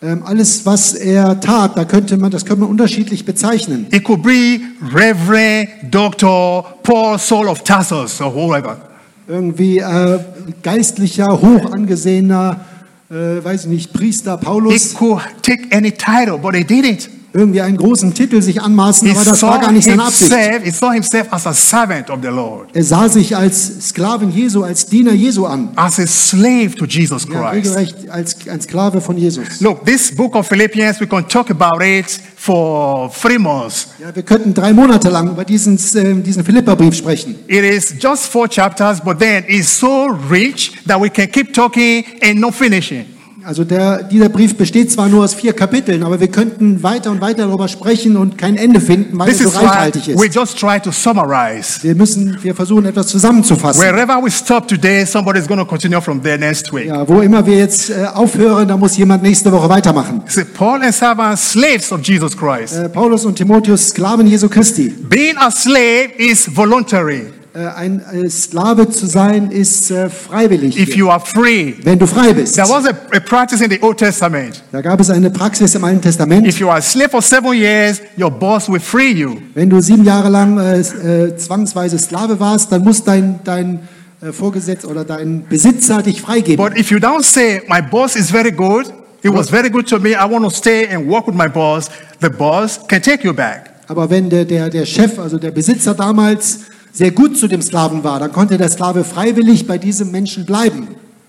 [0.00, 3.86] Ähm, alles, was er tat, da könnte man, das könnte man unterschiedlich bezeichnen.
[3.90, 4.60] It could be
[4.94, 6.64] Reverend Dr.
[6.82, 8.89] Paul Saul of Tarsus or whoever.
[9.30, 10.18] Irgendwie äh,
[10.60, 12.64] geistlicher, hoch angesehener,
[13.08, 17.08] äh, weiß ich nicht, Priester He Paulus, could take any title, but he didn't.
[17.32, 20.32] Irgendwie einen großen Titel sich anmaßen, He aber das war gar nicht seine Absicht.
[20.32, 24.30] himself, he saw himself as a servant of the Lord, Er sah sich als Sklaven
[24.32, 25.70] Jesu, als Diener Jesu an.
[25.76, 27.66] as a slave to Jesus Ja, Christ.
[27.76, 29.60] regelrecht als ein Sklave von Jesus.
[29.60, 32.06] Look, this book of Philippians, we can talk about it
[32.36, 33.88] for three months.
[34.00, 37.36] Ja, wir könnten drei Monate lang über diesen, äh, diesen Philipperbrief sprechen.
[37.46, 42.04] It is just four chapters, but then it's so rich that we can keep talking
[42.22, 43.04] and not finishing.
[43.50, 47.20] Also der, dieser Brief besteht zwar nur aus vier Kapiteln, aber wir könnten weiter und
[47.20, 50.36] weiter darüber sprechen und kein Ende finden, weil This er so reichhaltig we ist.
[50.36, 51.82] just try to summarize.
[51.82, 53.82] Wir müssen, wir versuchen etwas zusammenzufassen.
[53.82, 56.86] Wherever we stop today, somebody's going to continue from there next week.
[56.86, 60.22] Ja, wo immer wir jetzt äh, aufhören, da muss jemand nächste Woche weitermachen.
[60.28, 62.76] See, Paul and servants, slaves of Jesus Christ.
[62.76, 64.90] Äh, Paulus und Timotheus, Sklaven Jesu Christi.
[64.90, 67.39] Being a slave is voluntary.
[67.52, 72.06] Äh, ein äh, Sklave zu sein ist äh, freiwillig, If you are free, wenn du
[72.06, 72.54] frei bist.
[72.54, 74.62] there was a, a practice in the Old Testament.
[74.70, 76.46] Da gab es eine Praxis im Alten Testament.
[76.46, 79.38] If you are a slave for seven years, your boss will free you.
[79.54, 83.80] Wenn du sieben Jahre lang äh, äh, zwangsweise Sklave warst, dann muss dein, dein
[84.22, 86.64] äh, Vorgesetzter oder dein Besitzer dich freigeben.
[86.64, 88.92] But if you don't say, my boss is very good,
[89.24, 91.90] he was very good to me, I want to stay and work with my boss,
[92.20, 93.70] the boss can take you back.
[93.88, 96.60] Aber wenn der, der, der Chef, also der Besitzer damals
[96.92, 100.88] sehr gut zu dem Sklaven war, dann konnte der Sklave freiwillig bei diesem Menschen bleiben.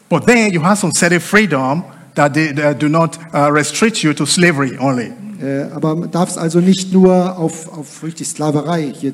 [0.10, 1.84] But then you have some certain freedom
[2.16, 5.14] that they, that do not uh, restrict you to slavery only.
[5.42, 9.14] Äh, aber man darf es also nicht nur auf, auf richtig Sklaverei hier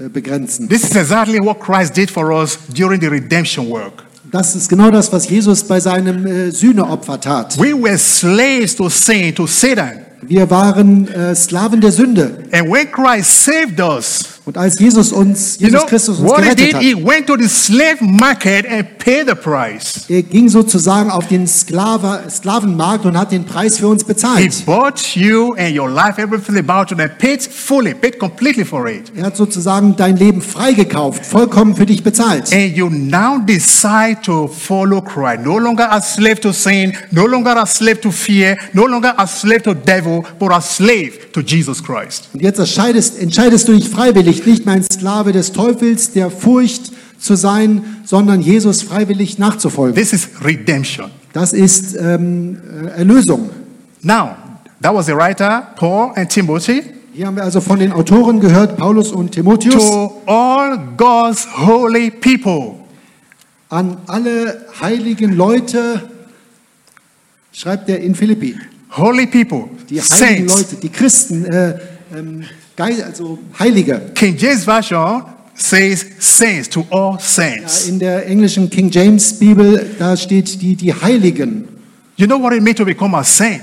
[0.00, 0.68] äh, begrenzen.
[0.68, 4.04] This is exactly what Christ did for us during the redemption work.
[4.30, 7.58] Das ist genau das, was Jesus bei seinem äh, Sühneopfer tat.
[7.58, 10.00] We were slaves to sin, to Satan.
[10.22, 12.44] Wir waren äh, Sklaven der Sünde.
[12.50, 16.58] And when Christ saved us, Und als Jesus uns, you Jesus know Christus uns gerettet
[16.58, 16.74] did?
[16.74, 20.04] hat, He went to the slave market and paid the price.
[20.08, 24.66] er ging sozusagen auf den Sklave, Sklavenmarkt und hat den Preis für uns He bezahlt.
[24.66, 29.10] bought you and your life, everything about you, and paid fully, paid completely for it.
[29.16, 32.52] Er hat sozusagen dein Leben freigekauft, vollkommen für dich bezahlt.
[32.52, 35.44] And you now decide to follow Christ.
[35.44, 39.26] No longer a slave to sin, no longer a slave to fear, no longer a
[39.26, 42.28] slave to devil, but a slave to Jesus Christ.
[42.34, 46.92] Und jetzt entscheidest, entscheidest du dich freiwillig, nicht mehr ein Sklave des Teufels, der Furcht
[47.18, 49.94] zu sein, sondern Jesus freiwillig nachzufolgen.
[49.94, 51.10] This is redemption.
[51.32, 53.50] Das ist ähm, äh, Erlösung.
[54.02, 54.36] Now,
[54.82, 56.82] that was the writer, Paul and Timothy,
[57.14, 62.10] Hier haben wir also von den Autoren gehört, Paulus und Timotheus, to all God's holy
[62.10, 62.74] people.
[63.70, 66.02] an alle heiligen Leute,
[67.52, 68.56] schreibt er in Philippi.
[68.96, 70.54] Holy people, Die heiligen saints.
[70.56, 71.78] Leute, die Christen, äh,
[72.14, 72.44] ähm,
[72.76, 74.00] Geil- also Heilige.
[74.14, 75.22] King James Version
[75.54, 77.88] says saints to all Ja, saints.
[77.88, 81.68] in der englischen King James Bibel, da steht die, die Heiligen.
[82.16, 83.62] You know what it means to become a saint?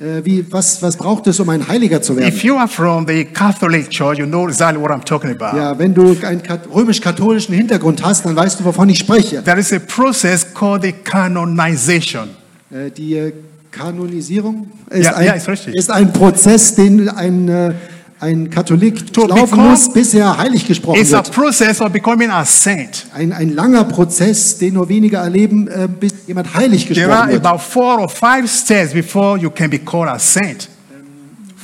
[0.00, 2.28] Äh, wie, was, was braucht es, um ein Heiliger zu werden?
[2.28, 5.56] If you are from the Catholic Church, you know exactly what I'm talking about.
[5.56, 9.42] Ja, wenn du einen kat- römisch-katholischen Hintergrund hast, dann weißt du, wovon ich spreche.
[9.44, 12.30] There is a process called the canonization.
[12.72, 13.32] Äh, die äh,
[13.70, 15.34] Kanonisierung ist, Ja, ein, ja,
[15.72, 17.74] ist ein Prozess, den ein,
[18.20, 21.32] ein Katholik To laufen become- muss, bis er heilig gesprochen It's a wird.
[21.32, 23.06] process of becoming a saint.
[23.14, 27.32] Ein, ein langer Prozess, den nur wenige erleben, äh, bis jemand heilig There gesprochen are
[27.32, 27.44] wird.
[27.46, 30.68] about four or five steps before you can be called a saint.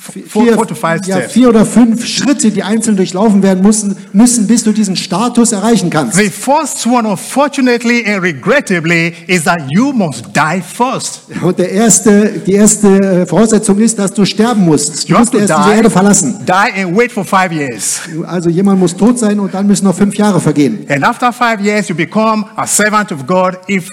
[0.01, 4.47] Four, Vier, four five ja, vier oder fünf Schritte, die einzeln durchlaufen werden müssen, müssen,
[4.47, 6.17] bis du diesen Status erreichen kannst.
[6.17, 11.23] The first one, unfortunately and regrettably, is that you must die first.
[11.43, 15.05] Und der erste, die erste äh, Voraussetzung ist, dass du sterben musst.
[15.09, 16.47] Du You musst erst diese die, Erde verlassen.
[16.47, 18.01] die and wait for five years.
[18.27, 20.87] Also jemand muss tot sein und dann müssen noch fünf Jahre vergehen.
[20.89, 23.91] And after five years, you become a servant of God if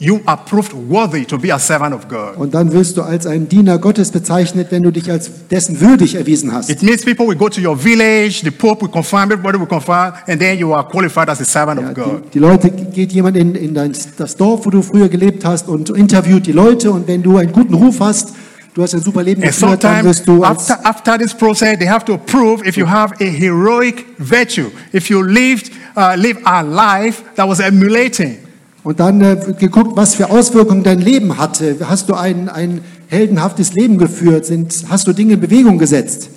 [0.00, 2.36] you are proved worthy to be a servant of God.
[2.36, 6.14] Und dann wirst du als ein Diener Gottes bezeichnet, wenn du dich als dessen würdig
[6.14, 6.70] erwiesen hast.
[6.70, 10.14] It means people will go to your village, the Pope will confirm, everybody will confirm,
[10.26, 12.24] and then you are qualified as a servant Ja, of God.
[12.24, 15.68] die, die Leute, geht jemand in, in dein, das Dorf, wo du früher gelebt hast
[15.68, 18.32] und interviewt die Leute und wenn du einen guten Ruf hast,
[18.72, 21.86] du hast ein super Leben geführt, dann wirst du als, after, after this process, they
[21.88, 26.62] have to prove if you have a heroic virtue, if you lived, uh, live a
[26.62, 28.38] life that was emulating.
[28.82, 31.76] Und dann äh, geguckt, was für Auswirkungen dein Leben hatte.
[31.88, 34.46] Hast du ein, ein heldenhaftes Leben geführt?
[34.46, 36.30] Sind, hast du Dinge in Bewegung gesetzt?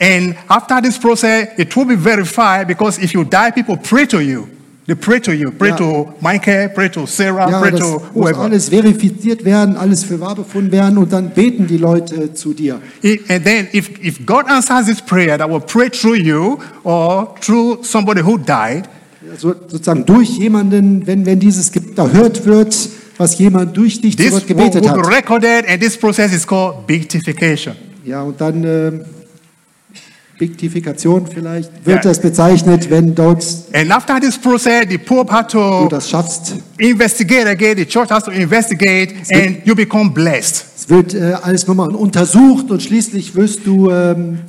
[0.00, 4.20] And after this process, it will be verified because if you die, people pray to
[4.20, 4.46] you.
[4.86, 5.76] They pray to you, pray Ja.
[5.78, 8.40] to Michael, pray to Sarah, Ja, pray das to muss whoever.
[8.42, 12.78] alles verifiziert werden, alles für wahr befunden werden und dann beten die Leute zu dir.
[13.02, 17.34] I- And then if, if God answers this prayer that will pray through you or
[17.40, 18.88] through somebody who died,
[19.36, 22.76] Also sozusagen durch jemanden, wenn, wenn dieses erhört wird,
[23.18, 25.06] was jemand durch dich zu this Gott will, gebetet hat.
[25.06, 27.74] recorded and this process is called beatification.
[28.04, 28.92] Ja, und dann äh,
[30.38, 32.10] Bigtifikation vielleicht wird Ja.
[32.10, 36.56] das bezeichnet, wenn dort And after this process, the Pope had du to das schaffst.
[36.78, 40.64] investigate again, the church has to investigate, and you become blessed.
[40.76, 44.40] Es wird äh, alles nochmal untersucht und schließlich wirst du ähm,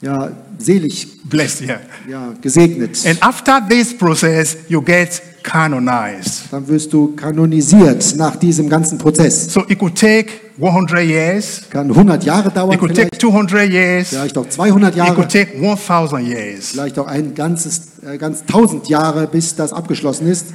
[0.00, 1.80] ja, selig, Blessed, yeah.
[2.08, 3.04] ja, gesegnet.
[3.06, 6.44] And after this process, you get canonized.
[6.50, 9.52] Dann wirst du kanonisiert nach diesem ganzen Prozess.
[9.52, 10.28] So it could take
[10.60, 14.94] 100 years, Kann 100 Jahre dauern, it could take vielleicht, 200 years, vielleicht auch 200
[14.94, 16.70] it could Jahre, take 1000 years.
[16.70, 20.48] vielleicht auch ein ganzes, äh, ganz 1000 Jahre, bis das abgeschlossen ist.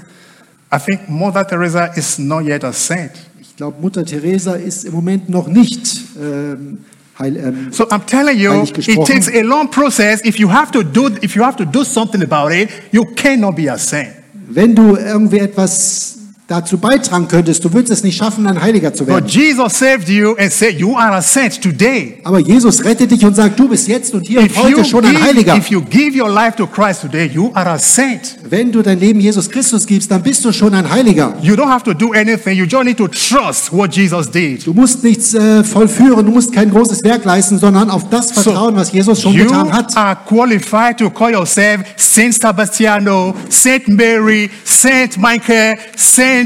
[0.74, 3.12] I think Mother Teresa is not yet a saint.
[3.42, 6.80] Ich glaube, Mutter Teresa ist im Moment noch nicht ähm,
[7.22, 10.22] heil, ähm, um, So I'm telling you, it takes a long process.
[10.24, 13.56] If you have to do, if you have to do something about it, you cannot
[13.56, 14.10] be a saint.
[14.34, 16.18] Wenn du irgendwie etwas
[16.52, 19.28] dazu beitragen könntest, du würdest es nicht schaffen, ein Heiliger zu But werden.
[19.28, 22.18] Jesus saved you and said, You are a saint today.
[22.24, 24.86] Aber Jesus rettet dich und sagt, du bist jetzt und hier und If you, heute
[24.86, 25.58] schon ein give, Heiliger.
[25.58, 28.38] if you give your life to Christ today, you are a saint.
[28.50, 31.34] Wenn du dein Leben Jesus Christus gibst, dann bist du schon ein Heiliger.
[31.42, 32.58] You don't have to do anything.
[32.58, 34.66] You just need to trust what Jesus did.
[34.66, 38.76] Du musst nichts äh, vollführen, du musst kein großes Werk leisten, sondern auf das vertrauen,
[38.76, 39.96] was Jesus schon you getan hat.
[39.96, 46.41] are qualified to call yourself Saint Sebastiano, Saint Mary, Saint Michael, Saint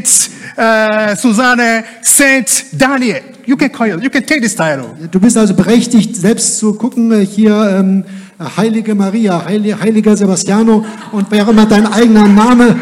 [0.57, 3.21] uh, Susanna, Saint Daniel.
[3.45, 3.99] You can call you.
[3.99, 4.95] You can take this title.
[5.11, 8.03] Du bist also berechtigt, selbst zu gucken, äh, hier ähm,
[8.57, 12.75] Heilige Maria, Heili- Heiliger Sebastiano und wer immer dein eigener Name,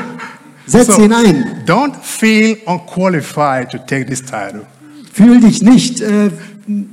[0.65, 1.63] setz So, ihn ein.
[1.67, 4.65] don't feel unqualified to take this title.
[5.11, 6.31] Fühl dich nicht äh,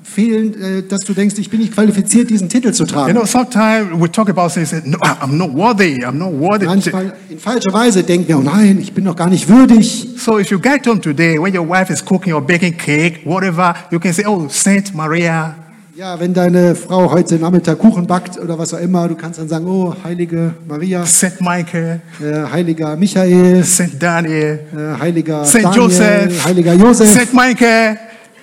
[0.02, 3.12] fehlen, äh, dass du denkst, ich bin nicht qualifiziert, diesen Titel zu You tragen.
[3.14, 4.72] know, sometimes we talk about things.
[4.84, 6.04] No, I'm not worthy.
[6.04, 6.66] I'm not worthy.
[6.66, 10.08] Manchmal in falscher Weise denken wir, oh nein, ich bin doch gar nicht würdig.
[10.16, 13.74] So if you get home today, when your wife is cooking or baking cake, whatever,
[13.90, 15.54] you can say, "Oh, Saint Maria,
[15.96, 19.48] Ja, wenn deine Frau heute Nachmittag Kuchen backt oder was auch immer, du kannst dann
[19.48, 25.82] sagen, oh, heilige Maria, Saint Michael, äh, heiliger Michael, Saint Daniel, äh, heiliger Saint Daniel,
[25.82, 27.98] Joseph, heiliger Josef, Saint Michael,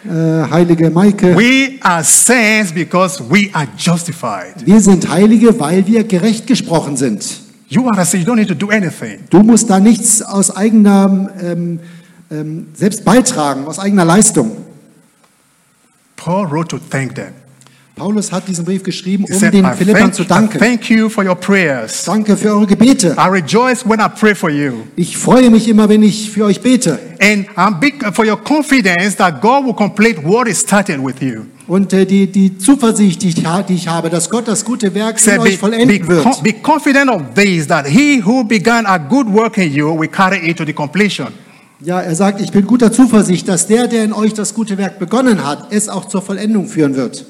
[0.06, 1.36] heilige Maike.
[1.36, 4.66] We are saints because we are justified.
[4.66, 7.26] Wir sind Heilige, weil wir gerecht gesprochen sind.
[7.68, 8.26] You are a saint.
[8.26, 9.20] You don't need to do anything.
[9.30, 11.80] Du musst da nichts aus eigener ähm,
[12.32, 14.52] ähm, selbst beitragen, aus eigener Leistung.
[16.16, 17.34] Paul wrote to thank them.
[17.98, 20.60] Paulus hat diesen Brief geschrieben, um said, den I Philippern zu danken.
[20.60, 22.04] thank you for your prayers.
[22.06, 23.16] Danke für eure Gebete.
[23.18, 24.84] I rejoice when I pray for you.
[24.95, 27.00] Ich freue mich immer, wenn ich für euch bete.
[27.20, 31.45] And I'm big for your confidence that God will complete what is started with you.
[31.68, 35.18] Und äh, die, die Zuversicht, die ich, die ich habe, dass Gott das gute Werk
[35.18, 36.43] in Said, euch be, be, vollenden wird.
[36.43, 40.38] be confident of this, that he who began a good work in you will carry
[40.50, 41.28] it to the completion.
[41.82, 44.98] Ja, er sagt, ich bin guter Zuversicht, dass der, der in euch das gute Werk
[45.00, 47.26] begonnen hat, es auch zur Vollendung führen wird.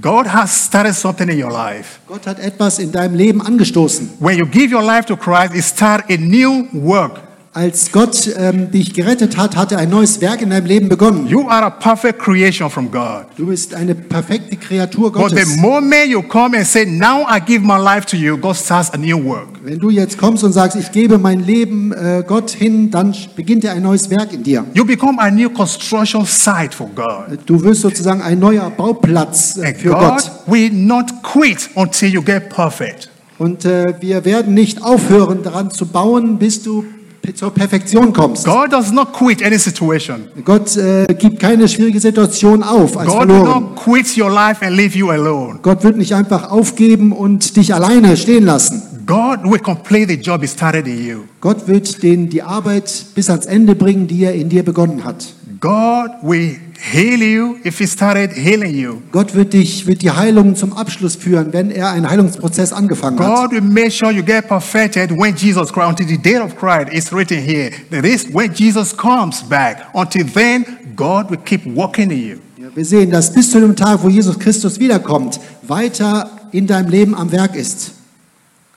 [0.00, 2.00] God has started something in your life.
[2.06, 4.10] Gott hat etwas in deinem Leben angestoßen.
[4.20, 7.25] When you give your life to Christ, it starts a new work.
[7.56, 11.26] Als Gott ähm, dich gerettet hat, hat er ein neues Werk in deinem Leben begonnen.
[11.26, 13.24] You are a perfect creation from God.
[13.38, 15.56] Du bist eine perfekte Kreatur But the Gottes.
[15.56, 18.98] moment you come and say, Now I give my life to you, God starts a
[18.98, 19.48] new work.
[19.64, 23.64] Wenn du jetzt kommst und sagst, ich gebe mein Leben äh, Gott hin, dann beginnt
[23.64, 24.62] er ein neues Werk in dir.
[24.74, 27.38] You become a new construction site for God.
[27.46, 30.30] Du wirst sozusagen ein neuer Bauplatz äh, für God Gott.
[30.46, 33.08] will not quit until you get perfect.
[33.38, 36.95] Und äh, wir werden nicht aufhören, daran zu bauen, bis du pe-
[37.34, 38.44] zur Perfektion kommst.
[38.44, 40.24] God does not quit any situation.
[40.44, 43.62] Gott äh, gibt keine schwierige Situation auf als God will verloren.
[43.62, 45.58] not quit your life and leave you alone.
[45.62, 48.82] Gott wird nicht einfach aufgeben und dich alleine stehen lassen.
[49.06, 51.24] God will complete the job He started in you.
[51.40, 55.32] Gott wird den die Arbeit bis ans Ende bringen, die er in dir begonnen hat.
[55.60, 59.02] God will heal you if He started healing you.
[59.12, 63.50] Gott wird dich, wird die Heilung zum Abschluss führen, wenn er einen Heilungsprozess angefangen hat.
[63.50, 66.92] God will make sure you get perfected when Jesus Christ, until the day of Christ
[66.92, 67.70] is written here.
[67.92, 69.86] That is when Jesus comes back.
[69.94, 72.36] Until then, God will keep working in you.
[72.58, 76.90] Ja, wir sehen, dass bis zu dem Tag, wo Jesus Christus wiederkommt, weiter in deinem
[76.90, 77.92] Leben am Werk ist.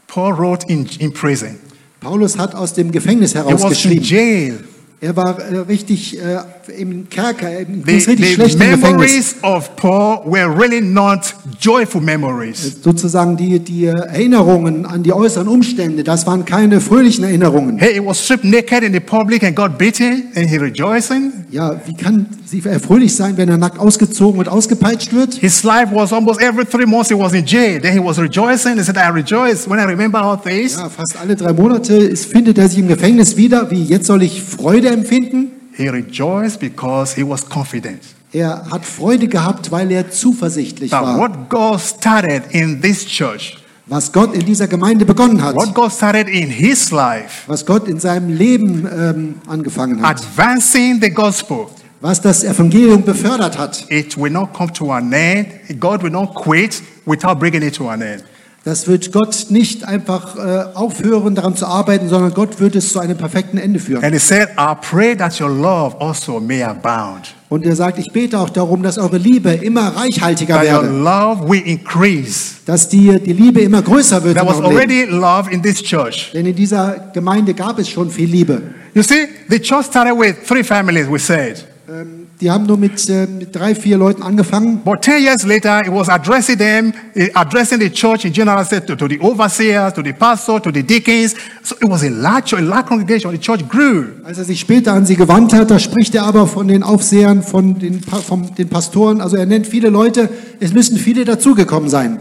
[0.10, 1.60] Paul wrote in, in prison.
[2.02, 4.69] Paulus hat aus dem Gefängnis He heraus was in geschrieben.
[5.02, 6.42] Er war äh, richtig äh,
[6.78, 8.84] im Kerker, im The, richtig the schlechten Gefängnis.
[8.84, 12.76] memories of Paul were really not joyful memories.
[12.84, 17.78] Sozusagen die, die Erinnerungen an die äußeren Umstände, das waren keine fröhlichen Erinnerungen.
[17.78, 21.32] Hey, he was stripped naked in the public and got beaten, and he rejoicing.
[21.50, 25.36] Ja, wie kann sie er fröhlich sein, wenn er nackt ausgezogen und ausgepeitscht wird?
[25.36, 27.80] His life was almost every three months he was in jail.
[27.80, 28.76] Then he was rejoicing.
[28.76, 30.76] He said, I rejoice when I remember all this.
[30.76, 33.72] Ja, fast alle drei Monate ist, findet er sich im Gefängnis wieder.
[33.72, 35.52] Wie jetzt soll ich Freude empfinden?
[35.76, 38.02] He rejoiced because he was confident
[38.34, 41.18] Er hat Freude gehabt, weil er zuversichtlich that war.
[41.18, 45.92] what God started in this church, Was Gott in dieser Gemeinde begonnen hat, what God
[45.92, 51.68] started in his life, was Gott in seinem Leben ähm, angefangen hat, advancing the gospel,
[52.02, 55.48] was das Evangelium befördert hat, it will not come to an end.
[55.80, 58.24] God will not quit without bringing it to an end.
[58.70, 63.00] Das wird Gott nicht einfach äh, aufhören, daran zu arbeiten, sondern Gott wird es zu
[63.00, 64.04] einem perfekten Ende führen.
[64.04, 68.14] And he said, I pray that your love also may abound, Und er sagt, ich
[68.14, 72.58] bete auch darum, dass eure Liebe immer reichhaltiger that your werde, love will increase.
[72.68, 74.36] dass die, die Liebe immer größer wird.
[74.38, 74.68] There was Leben.
[74.68, 76.30] already love in this church.
[76.36, 78.62] Denn in dieser Gemeinde gab es schon viel Liebe.
[78.94, 81.66] You see, the church started with three families, we said.
[81.90, 84.82] Ähm, die haben nur mit, äh, mit drei, vier Leuten angefangen.
[84.84, 88.88] But 10 years later, it was addressing them, eh, addressing the church in general, said
[88.88, 91.36] to, to the overseers, to the pastor, to the deacons.
[91.64, 93.32] So it was a large, a large congregation.
[93.32, 94.06] The church grew.
[94.24, 97.44] Als er sich später an sie gewandt hat, da spricht er aber von den Aufsehern,
[97.44, 99.22] von den, von den Pastoren.
[99.22, 100.30] Also er nennt viele Leute,
[100.60, 102.20] es müssen viele dazugekommen sein.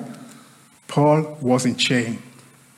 [0.89, 2.19] Paul was in chain,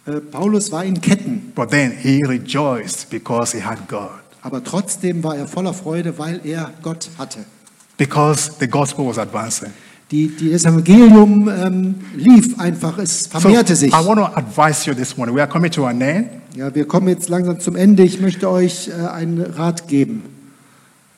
[0.06, 5.22] Äh, Paulus war in Ketten, but then he rejoiced because he had God, aber trotzdem
[5.22, 7.40] war er voller Freude, weil er Gott hatte.
[8.00, 9.70] because the gospel was advancing.
[10.10, 13.92] Die, die, das Evangelium ähm, lief einfach, es So vermehrte sich.
[13.92, 15.36] I want to advise you this morning.
[15.36, 16.28] We are coming to an end.
[16.56, 18.02] Ja, wir kommen jetzt langsam zum Ende.
[18.02, 20.22] Ich möchte euch äh, einen Rat geben.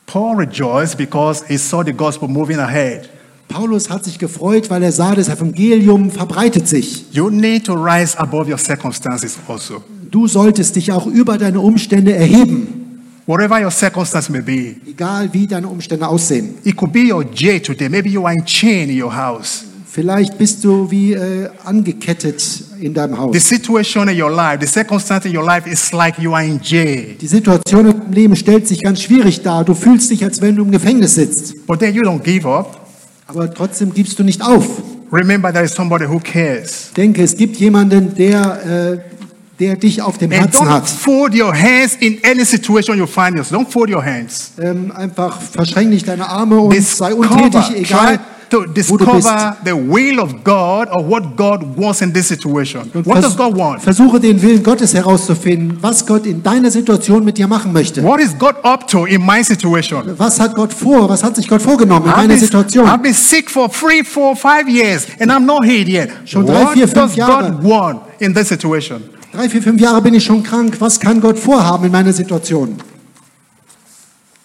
[0.05, 3.09] Paul rejoiced because he saw the gospel moving ahead.
[3.47, 7.05] Paulus hat sich gefreut, weil er sah, das Evangelium verbreitet sich.
[7.13, 9.83] You need to rise above your circumstances also.
[10.11, 12.82] Du solltest dich auch über deine Umstände erheben,
[13.25, 16.55] Whatever your circumstance may be, egal wie deine Umstände aussehen.
[16.63, 17.87] it could be your jail today.
[17.87, 19.63] Maybe you are in chain in your house.
[19.89, 22.43] Vielleicht bist du wie äh, angekettet
[22.81, 23.47] in deinem The Haus.
[23.47, 27.15] situation in your life, the circumstance in your life is like you are in jail.
[27.21, 29.63] Die Situation im Leben stellt sich ganz schwierig dar.
[29.63, 31.65] Du fühlst dich, als wenn du im Gefängnis sitzt.
[31.67, 32.87] But then you don't give up.
[33.27, 34.65] Aber trotzdem gibst du nicht auf.
[35.11, 36.89] Remember, there is somebody who cares.
[36.97, 39.22] Denke, es gibt jemanden, der, äh,
[39.63, 40.89] der dich auf dem And Herzen don't hat.
[40.89, 43.61] fold your hands in any situation you find yourself.
[43.61, 44.51] Don't fold your hands.
[44.61, 50.19] Ähm, einfach verschränk nicht deine Arme und sei Discover, untätig, egal to discover the will
[50.19, 52.83] of God or what God wants in this situation.
[52.93, 53.81] Und What does God want?
[53.81, 58.03] Versuche den Willen Gottes herauszufinden, was Gott in deiner Situation mit dir machen möchte.
[58.03, 60.03] What is God up to in my situation?
[60.19, 61.09] Was hat Gott vor?
[61.09, 62.85] Was hat sich Gott vorgenommen in I've deiner been, Situation?
[62.85, 66.09] I've been sick for three, four, five years and I'm not healed yet.
[66.25, 67.49] Schon drei, what vier, fünf does Jahre.
[67.53, 69.01] God want in this situation?
[69.33, 70.79] Drei, vier, fünf Jahre bin ich schon krank.
[70.79, 72.75] Was kann Gott vorhaben in meiner Situation?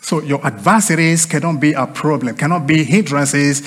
[0.01, 3.64] So your adversities cannot be a problem, cannot be hindrances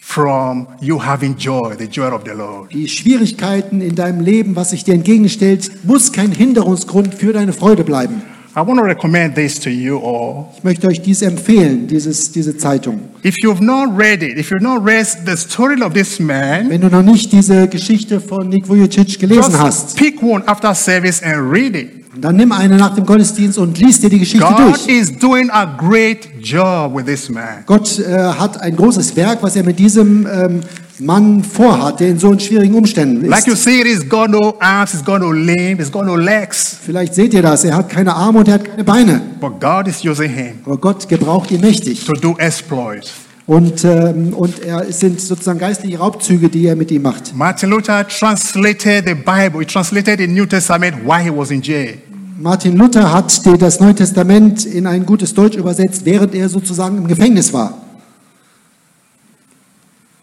[0.00, 2.72] from you having joy, the joy of the Lord.
[2.72, 7.84] Die Schwierigkeiten in deinem Leben, was sich dir entgegenstellt, muss kein Hinderungsgrund für deine Freude
[7.84, 8.22] bleiben.
[8.56, 10.46] I want to recommend this to you all.
[10.56, 13.00] Ich möchte euch dies empfehlen, dieses, diese Zeitung.
[13.24, 16.80] If you've not read it, if you've not read the story of this man, Wenn
[16.80, 21.22] du noch nicht diese Geschichte von Nick Vujicic gelesen just hast, pick one after service
[21.22, 21.90] and read it.
[22.20, 24.88] dann nimm eine nach dem Gottesdienst und lies dir die Geschichte God durch.
[24.88, 27.62] is doing a great job with this man.
[27.66, 30.60] Gott äh, hat ein großes Werk, was er mit diesem ähm,
[31.00, 33.62] Mann vorhat, der in so schwierigen Umständen Like you ist.
[33.64, 37.32] see, he's got no arms, he's got no limb, he's got no legs, Vielleicht seht
[37.34, 39.20] ihr das, er hat keine Arme und er hat keine Beine.
[39.40, 42.04] but God is using him Aber Gott gebraucht ihn mächtig.
[42.04, 43.12] to do exploits.
[43.46, 47.34] Und, ähm, und er, es sind sozusagen geistliche Raubzüge, die er mit ihm macht.
[47.34, 51.94] Martin Luther translated the Bible, he translated the New Testament while he was in jail.
[52.40, 57.08] Martin Luther hat das Neue Testament in ein gutes Deutsch übersetzt, während er sozusagen im
[57.08, 57.72] Gefängnis war.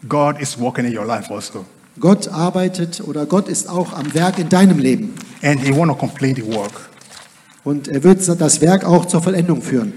[0.08, 1.64] God is working in your life also.
[1.98, 5.14] Gott arbeitet oder Gott ist auch am Werk in deinem Leben.
[5.42, 6.90] And he want to complete the work.
[7.64, 9.92] Und er wird das Werk auch zur Vollendung führen.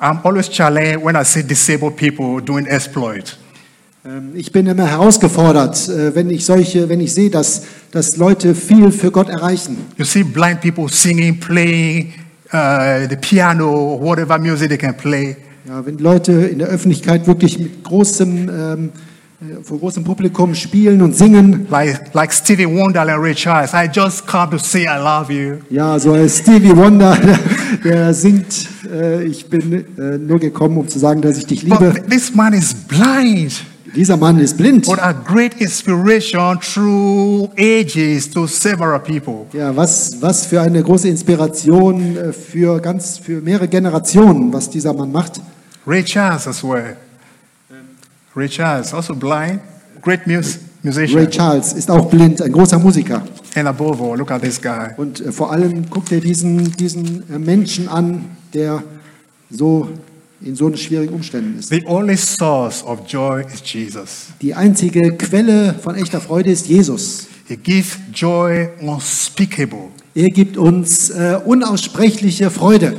[0.00, 3.36] I'm always challenged when I see disabled people doing exploit.
[4.04, 7.62] Ähm, Ich bin immer herausgefordert, äh, wenn ich solche, wenn ich sehe, dass,
[7.92, 9.86] dass Leute viel für Gott erreichen.
[9.96, 12.14] You see blind people singing, playing
[12.52, 15.36] uh, the piano, whatever music they can play.
[15.68, 18.92] Ja, wenn Leute in der Öffentlichkeit wirklich mit großem, ähm,
[19.40, 21.66] äh, vor großem Publikum spielen und singen.
[21.68, 23.72] Like, like Stevie Wonder and Ray Charles.
[23.74, 25.56] I just come to say I love you.
[25.68, 27.16] Ja, so als Stevie Wonder,
[27.84, 31.76] der singt, äh, ich bin äh, nur gekommen, um zu sagen, dass ich dich liebe.
[31.76, 33.62] But this man is blind.
[33.94, 34.86] Dieser Mann ist blind.
[34.86, 39.46] But a great inspiration through ages to several people.
[39.52, 44.92] Ja, was, was für eine große Inspiration äh, für ganz, für mehrere Generationen, was dieser
[44.94, 45.40] Mann macht.
[45.86, 46.96] Ray Charles as well.
[48.36, 49.60] Ray Charles, also blind,
[50.02, 51.18] great mus- musician.
[51.18, 53.22] Ray Charles ist auch blind, ein großer Musiker.
[53.56, 54.90] And above all, look at this guy.
[54.96, 58.24] Und äh, vor allem guckt er diesen, diesen äh, Menschen an,
[58.54, 58.84] der
[59.50, 59.88] so
[60.42, 61.68] in so schwierigen Umständen ist.
[61.68, 64.28] The only source of joy is Jesus.
[64.40, 67.26] Die einzige Quelle von echter Freude ist Jesus.
[67.46, 72.96] He gives joy unspeakable, Er gibt uns äh, unaussprechliche Freude,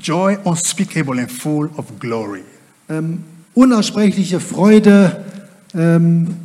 [0.00, 2.42] joy unspeakable and full of glory.
[2.88, 3.24] ähm,
[3.54, 5.24] unaussprechliche Freude.
[5.74, 6.36] Ähm,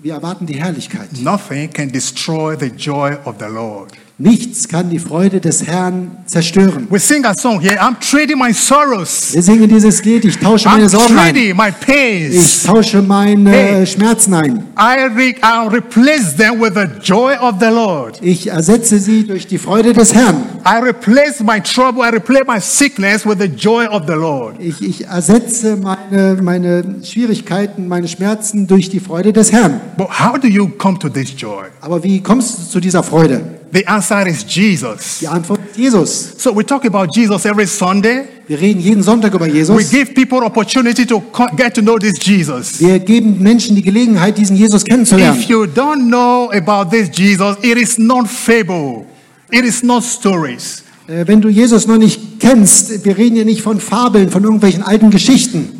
[0.00, 1.08] wir erwarten die Herrlichkeit.
[1.20, 3.92] Nothing can destroy the joy of the Lord.
[4.20, 6.88] Nichts kann die Freude des Herrn zerstören.
[6.90, 7.76] We sing a song here.
[7.80, 9.30] I'm trading my sorrows.
[9.32, 11.34] Wir singen dieses Lied, ich tausche meine I'm Sorgen ein.
[11.56, 12.62] my Ich pains.
[12.64, 13.86] tausche meine Hey.
[13.86, 14.64] Schmerzen ein.
[14.76, 18.18] I re- I'll replace them with the joy of the Lord.
[18.20, 20.42] Ich ersetze sie durch die Freude des Herrn.
[20.66, 24.56] I replace my trouble, I replace my sickness with the joy of the Lord.
[24.58, 29.80] Ich, ich ersetze meine, meine Schwierigkeiten, meine Schmerzen durch die Freude des Herrn.
[29.96, 31.66] But how do you come to this joy?
[31.80, 33.57] Aber wie kommst du zu dieser Freude?
[33.72, 35.18] The answer is Jesus.
[35.20, 36.34] Die Antwort ist Jesus.
[36.38, 38.24] So we talk about Jesus every Sunday.
[38.46, 39.90] Wir reden jeden Sonntag über We Jesus.
[39.90, 41.22] give people opportunity to
[41.56, 42.80] get to know this Jesus.
[42.80, 45.38] Wir geben Menschen die Gelegenheit, diesen Jesus kennenzulernen.
[45.38, 49.04] If you don't know about this Jesus, it is not fable.
[49.50, 50.84] It is not stories.
[51.06, 54.82] Äh, Wenn du Jesus noch nicht kennst, wir reden hier nicht von Fabeln, von irgendwelchen
[54.82, 55.74] alten Geschichten,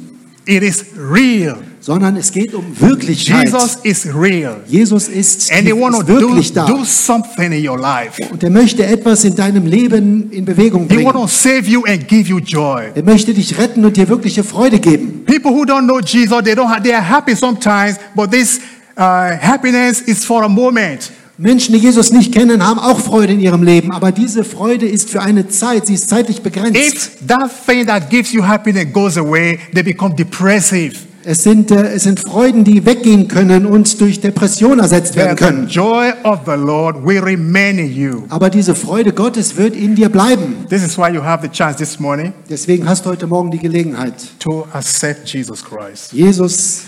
[0.47, 1.59] It is real.
[1.89, 3.47] Sondern es geht um Wirklichkeit.
[3.47, 4.59] Jesus is real.
[4.69, 6.67] Jesus ist, And he ist to do, wirklich da.
[6.67, 8.21] do something in your life.
[8.31, 11.23] Und er möchte etwas in deinem Leben in Bewegung He want bringen.
[11.23, 12.89] to save you and give you joy.
[12.95, 15.25] Er möchte dich retten und dir wirkliche Freude geben.
[15.25, 18.61] People who don't know Jesus, they don't have, they are happy sometimes, but this
[18.99, 19.01] uh,
[19.41, 21.11] happiness is for a moment.
[21.39, 25.09] Menschen, die Jesus nicht kennen, haben auch Freude in ihrem Leben, aber diese Freude ist
[25.09, 26.77] für eine Zeit, sie ist zeitlich begrenzt.
[26.77, 31.08] If that thing that gives you happiness goes away, they become depressive.
[31.31, 35.69] Es sind, äh, es sind Freuden, die weggehen können und durch Depression ersetzt werden können.
[35.69, 38.23] joy of the Lord will remain in you.
[38.31, 40.65] Aber diese Freude Gottes wird in dir bleiben.
[40.71, 43.59] This is why you have the chance this morning Deswegen hast du heute Morgen die
[43.59, 46.15] Gelegenheit, to accept Jesus Christ.
[46.15, 46.85] Jesus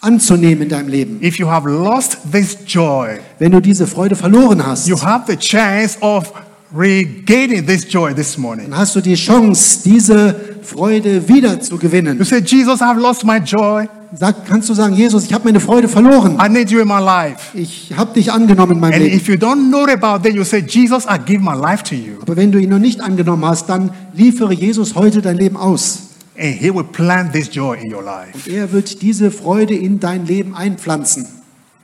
[0.00, 1.22] anzunehmen in deinem Leben.
[1.22, 5.36] If you have lost this joy, Wenn du diese Freude verloren hast, you have the
[5.36, 6.32] chance of
[6.76, 8.68] regaining this joy this morning.
[8.70, 12.22] dann hast du die Chance, diese Freude wieder zu You gewinnen.
[12.24, 13.86] say, Jesus, I've lost my joy.
[14.18, 16.38] Sag, kannst du sagen, Jesus, ich habe meine Freude verloren.
[16.44, 17.56] I need you in my life.
[17.56, 19.16] Ich habe dich angenommen in meinem And Leben.
[19.16, 22.14] if you don't know about that, you say, Jesus, I give my life to you.
[22.22, 26.02] Aber wenn du ihn noch nicht angenommen hast, dann liefere Jesus heute dein Leben aus.
[26.38, 30.26] And he will plant this joy in your life Er wird diese Freude in dein
[30.26, 31.26] Leben einpflanzen.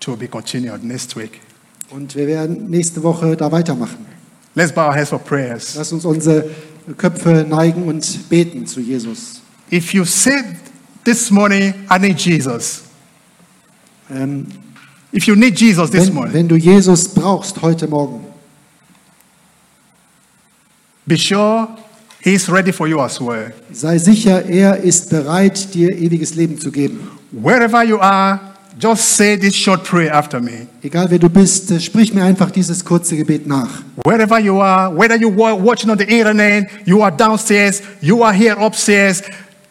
[0.01, 1.41] to be continued next week.
[1.91, 4.07] Und wir werden nächste Woche da weitermachen.
[4.55, 5.75] Let's bow our heads for prayers.
[5.77, 6.45] Lass uns unsere
[6.97, 9.41] Köpfe neigen und beten zu Jesus.
[9.71, 10.45] If you said
[11.05, 12.83] this morning, I need Jesus.
[14.11, 14.47] Ähm,
[15.15, 18.25] If you need Jesus this wenn, morning, wenn du Jesus brauchst heute Morgen,
[21.07, 21.69] be sure
[22.23, 23.53] he's ready for you as well.
[23.73, 27.01] sei sicher, er ist bereit, dir ewiges Leben zu geben.
[27.31, 30.67] Wherever you are, just say this short prayer after me.
[30.83, 33.83] Egal wer du bist, äh, sprich mir einfach dieses kurze Gebet nach.
[34.05, 38.33] Wherever you are, whether you are watching on the internet, you are downstairs, you are
[38.33, 39.23] here upstairs,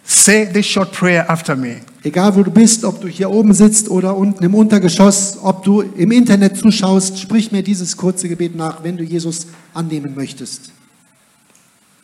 [0.03, 1.81] say this short prayer after me.
[2.03, 5.81] Egal wo du bist, ob du hier oben sitzt oder unten im Untergeschoss, ob du
[5.81, 10.71] im Internet zuschaust, sprich mir dieses kurze Gebet nach, wenn du Jesus annehmen möchtest.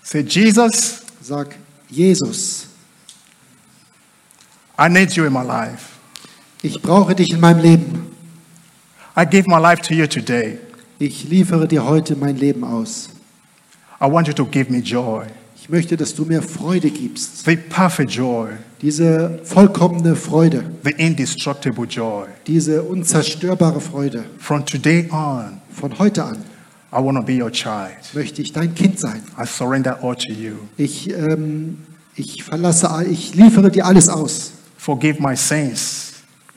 [0.03, 1.57] Say, Jesus, Sag,
[1.89, 2.67] Jesus,
[4.79, 5.96] I need you in my life.
[6.61, 8.07] Ich brauche dich in meinem Leben.
[9.17, 10.57] I give my life to you today.
[10.99, 13.09] Ich liefere dir heute mein Leben aus.
[14.01, 17.45] I want you to give me joy, Ich möchte, dass du mir Freude gibst.
[17.45, 18.49] the perfect joy,
[18.81, 22.27] Diese vollkommene Freude, the indestructible joy.
[22.45, 24.25] diese unzerstörbare Freude.
[24.39, 26.37] From today on, Von heute an
[26.91, 27.91] I want to be your child.
[28.13, 29.21] möchte ich dein Kind sein.
[29.39, 30.53] I surrender all to you.
[30.77, 31.79] Ich, ähm,
[32.15, 34.51] ich verlasse, ich liefere dir alles aus.
[34.77, 36.06] Forgive my sins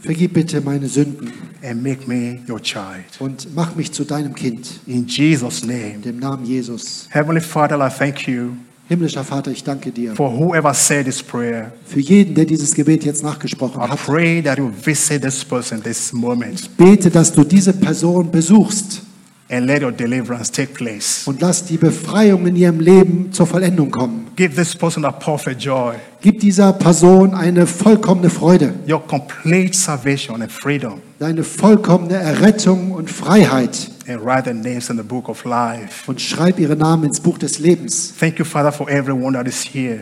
[0.03, 1.31] Vergib bitte meine Sünden
[1.63, 3.05] and make me your child.
[3.19, 4.81] und mach mich zu deinem Kind.
[4.87, 5.95] In Jesus' name.
[5.95, 7.07] In dem Namen Jesus.
[7.11, 8.51] Heavenly Father, I thank you
[8.89, 11.71] Himmlischer Vater, ich danke dir for whoever said this prayer.
[11.85, 13.99] für jeden, der dieses Gebet jetzt nachgesprochen I hat.
[14.05, 19.03] pray that you visit this person this moment Bete, dass du diese Person besuchst
[19.51, 21.23] and let your deliverance take place.
[21.27, 24.29] und lass die Befreiung in ihrem Leben zur Vollendung kommen.
[24.37, 30.41] Give this person a perfect joy, Gib dieser Person eine vollkommene Freude, your complete salvation
[30.43, 35.45] and freedom, deine vollkommene Errettung und Freiheit and write their names in the book of
[35.45, 36.09] life.
[36.09, 38.13] und schreib ihre Namen ins Buch des Lebens.
[38.19, 40.01] Thank you, Father, for everyone that is here.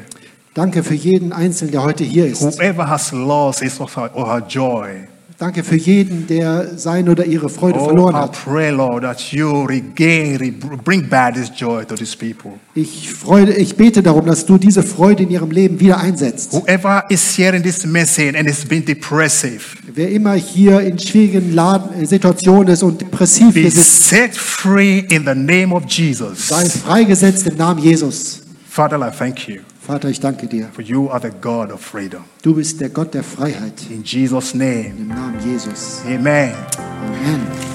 [0.54, 2.42] Danke für jeden Einzelnen, der heute hier ist.
[2.42, 5.06] Whoever has lost his or her, joy,
[5.40, 8.32] Danke für jeden, der sein oder ihre Freude oh, verloren I hat.
[8.44, 12.58] pray, Lord, that you regain, re- bring back this joy to these people.
[12.74, 16.52] Ich, freude, ich bete darum, dass du diese Freude in ihrem Leben wieder einsetzt.
[16.54, 19.60] Whoever is hearing this message and it's been depressive,
[19.94, 25.04] Wer immer hier in schwierigen Laden, äh, Situationen ist und depressiv be sitzt, set free
[25.08, 26.48] in the name of Jesus.
[26.48, 28.40] sei freigesetzt im Namen Jesus.
[28.68, 30.68] Father, I thank you, Vater, ich danke dir.
[30.70, 32.24] for you are the God of freedom.
[32.42, 33.72] Du bist der Gott der Freiheit.
[33.88, 36.02] In Jesus' name, Im Namen Jesus.
[36.04, 36.52] amen.
[36.76, 37.67] Amen.